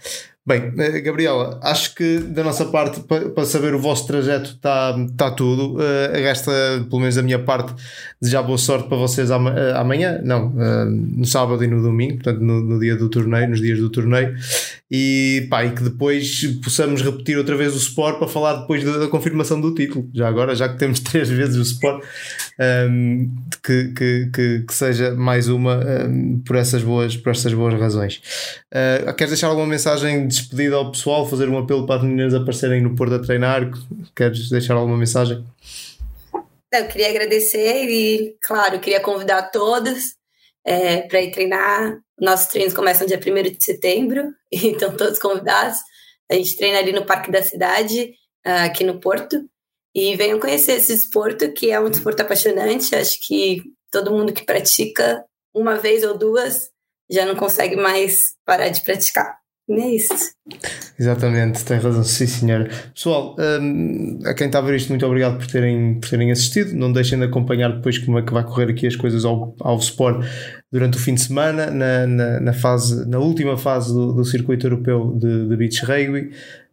Bem, 0.44 0.72
eh, 0.76 1.00
Gabriela, 1.00 1.60
acho 1.62 1.94
que 1.94 2.18
da 2.18 2.42
nossa 2.42 2.64
parte, 2.64 3.00
para 3.02 3.44
saber 3.44 3.76
o 3.76 3.78
vosso 3.78 4.08
trajeto, 4.08 4.50
está 4.50 4.92
tá 5.16 5.30
tudo. 5.30 5.76
Uh, 5.76 6.12
resta, 6.14 6.50
pelo 6.90 6.98
menos 6.98 7.14
da 7.14 7.22
minha 7.22 7.38
parte, 7.38 7.72
desejar 8.20 8.42
boa 8.42 8.58
sorte 8.58 8.88
para 8.88 8.96
vocês 8.96 9.30
eh, 9.30 9.34
amanhã, 9.76 10.20
não, 10.24 10.48
uh, 10.48 10.84
no 10.84 11.24
sábado 11.24 11.62
e 11.62 11.68
no 11.68 11.80
domingo, 11.80 12.14
portanto, 12.14 12.40
no, 12.40 12.60
no, 12.60 12.80
dia 12.80 12.96
do 12.96 13.08
torneio, 13.08 13.50
nos 13.50 13.60
dias 13.60 13.78
do 13.78 13.88
torneio, 13.88 14.34
e, 14.90 15.46
pá, 15.48 15.64
e 15.64 15.70
que 15.70 15.84
depois 15.84 16.44
possamos 16.64 17.02
repetir 17.02 17.38
outra 17.38 17.56
vez 17.56 17.72
o 17.72 17.78
Sport 17.78 18.18
para 18.18 18.26
falar 18.26 18.62
depois 18.62 18.82
da, 18.82 18.98
da, 18.98 19.06
confirmação 19.06 19.60
do 19.60 19.72
título. 19.72 20.10
Já 20.12 20.26
agora, 20.26 20.56
já 20.56 20.68
que 20.68 20.76
temos 20.76 20.98
três 21.00 21.28
vezes 21.28 21.56
o 21.56 21.62
Sport, 21.62 22.02
um, 22.58 23.34
que, 23.62 23.92
que, 23.94 24.30
que, 24.32 24.64
que, 24.66 24.74
seja 24.74 25.12
mais 25.12 25.48
uma 25.48 25.76
um, 25.76 26.42
por, 26.46 26.56
essas 26.56 26.82
boas, 26.82 27.16
por 27.16 27.30
essas 27.30 27.52
boas 27.52 27.78
razões. 27.78 28.22
Uh, 28.72 29.12
queres 29.14 29.32
deixar 29.32 29.48
alguma 29.48 29.66
mensagem 29.66 30.26
de 30.26 30.34
despedida 30.34 30.76
ao 30.76 30.90
pessoal, 30.90 31.28
fazer 31.28 31.48
um 31.48 31.58
apelo 31.58 31.86
para 31.86 31.96
as 31.96 32.02
meninas 32.02 32.34
aparecerem 32.34 32.82
no 32.82 32.94
Porto 32.94 33.14
a 33.14 33.18
treinar? 33.18 33.70
Queres 34.14 34.50
deixar 34.50 34.74
alguma 34.74 34.96
mensagem? 34.96 35.44
Eu 36.72 36.88
queria 36.88 37.10
agradecer 37.10 37.84
e, 37.88 38.34
claro, 38.42 38.80
queria 38.80 39.00
convidar 39.00 39.50
todos 39.50 40.14
é, 40.64 41.02
para 41.02 41.20
ir 41.20 41.30
treinar. 41.30 41.98
Nossos 42.18 42.46
treinos 42.46 42.72
começam 42.72 43.06
dia 43.06 43.18
1 43.18 43.42
de 43.42 43.64
setembro, 43.64 44.32
então 44.50 44.96
todos 44.96 45.18
convidados. 45.18 45.78
A 46.30 46.34
gente 46.34 46.56
treina 46.56 46.78
ali 46.78 46.92
no 46.92 47.04
Parque 47.04 47.30
da 47.30 47.42
Cidade, 47.42 48.14
aqui 48.44 48.84
no 48.84 48.98
Porto. 48.98 49.44
E 49.94 50.16
venham 50.16 50.40
conhecer 50.40 50.72
esse 50.72 50.92
esporto, 50.92 51.52
que 51.52 51.70
é 51.70 51.78
um 51.78 51.90
desporto 51.90 52.22
apaixonante. 52.22 52.94
Acho 52.94 53.18
que 53.20 53.62
todo 53.90 54.10
mundo 54.10 54.32
que 54.32 54.44
pratica 54.44 55.24
uma 55.54 55.76
vez 55.76 56.02
ou 56.02 56.16
duas 56.16 56.70
já 57.10 57.26
não 57.26 57.36
consegue 57.36 57.76
mais 57.76 58.34
parar 58.46 58.70
de 58.70 58.80
praticar. 58.80 59.42
E 59.68 59.80
é 59.80 59.94
isso. 59.94 60.12
Exatamente, 60.98 61.64
tem 61.64 61.78
razão, 61.78 62.02
sim 62.02 62.26
senhor. 62.26 62.68
Pessoal, 62.94 63.36
um, 63.38 64.18
a 64.24 64.34
quem 64.34 64.48
está 64.48 64.58
a 64.58 64.62
ver 64.62 64.74
isto, 64.74 64.88
muito 64.88 65.06
obrigado 65.06 65.38
por 65.38 65.46
terem, 65.46 66.00
por 66.00 66.10
terem 66.10 66.32
assistido. 66.32 66.74
Não 66.74 66.92
deixem 66.92 67.18
de 67.18 67.24
acompanhar 67.24 67.72
depois 67.72 67.96
como 67.98 68.18
é 68.18 68.22
que 68.22 68.32
vai 68.32 68.44
correr 68.44 68.70
aqui 68.70 68.86
as 68.86 68.96
coisas 68.96 69.24
ao, 69.24 69.54
ao 69.60 69.78
Sport 69.78 70.26
durante 70.70 70.96
o 70.96 71.00
fim 71.00 71.14
de 71.14 71.22
semana, 71.22 71.70
na, 71.70 72.06
na, 72.06 72.40
na 72.40 72.52
fase, 72.52 73.08
na 73.08 73.18
última 73.18 73.56
fase 73.56 73.92
do, 73.92 74.12
do 74.12 74.24
circuito 74.24 74.66
europeu 74.66 75.14
de, 75.16 75.48
de 75.48 75.56
beach 75.56 75.84
rugby. 75.84 76.32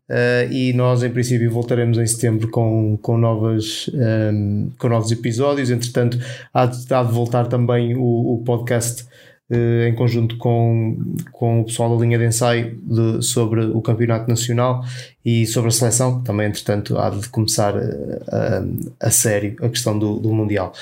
Uh, 0.09 0.51
e 0.51 0.73
nós 0.73 1.03
em 1.03 1.09
princípio 1.11 1.51
voltaremos 1.51 1.99
em 1.99 2.07
setembro 2.07 2.49
com, 2.49 2.97
com, 2.99 3.15
novas, 3.15 3.87
um, 3.93 4.01
ehm, 4.01 4.69
com 4.79 4.89
novos 4.89 5.11
episódios. 5.11 5.69
Entretanto, 5.69 6.17
há 6.51 6.65
de, 6.65 6.91
há 6.91 7.03
de 7.03 7.11
voltar 7.11 7.45
também 7.45 7.95
o, 7.95 8.33
o 8.33 8.43
podcast 8.43 9.03
uh, 9.51 9.87
em 9.87 9.93
conjunto 9.93 10.35
com, 10.37 10.97
com 11.31 11.61
o 11.61 11.65
pessoal 11.65 11.95
da 11.95 12.03
linha 12.03 12.17
de 12.17 12.25
ensaio 12.25 12.75
de, 12.81 13.21
sobre 13.23 13.61
o 13.65 13.81
campeonato 13.83 14.27
nacional 14.27 14.83
e 15.23 15.45
sobre 15.45 15.67
a 15.67 15.71
seleção. 15.71 16.23
Também, 16.23 16.47
entretanto, 16.47 16.97
há 16.97 17.11
de 17.11 17.29
começar 17.29 17.75
a, 17.77 17.81
a, 17.81 19.07
a 19.07 19.11
sério 19.11 19.55
a 19.61 19.69
questão 19.69 19.97
do, 19.97 20.19
do 20.19 20.33
Mundial. 20.33 20.73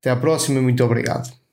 Até 0.00 0.08
à 0.08 0.16
próxima, 0.16 0.62
muito 0.62 0.82
obrigado. 0.82 1.45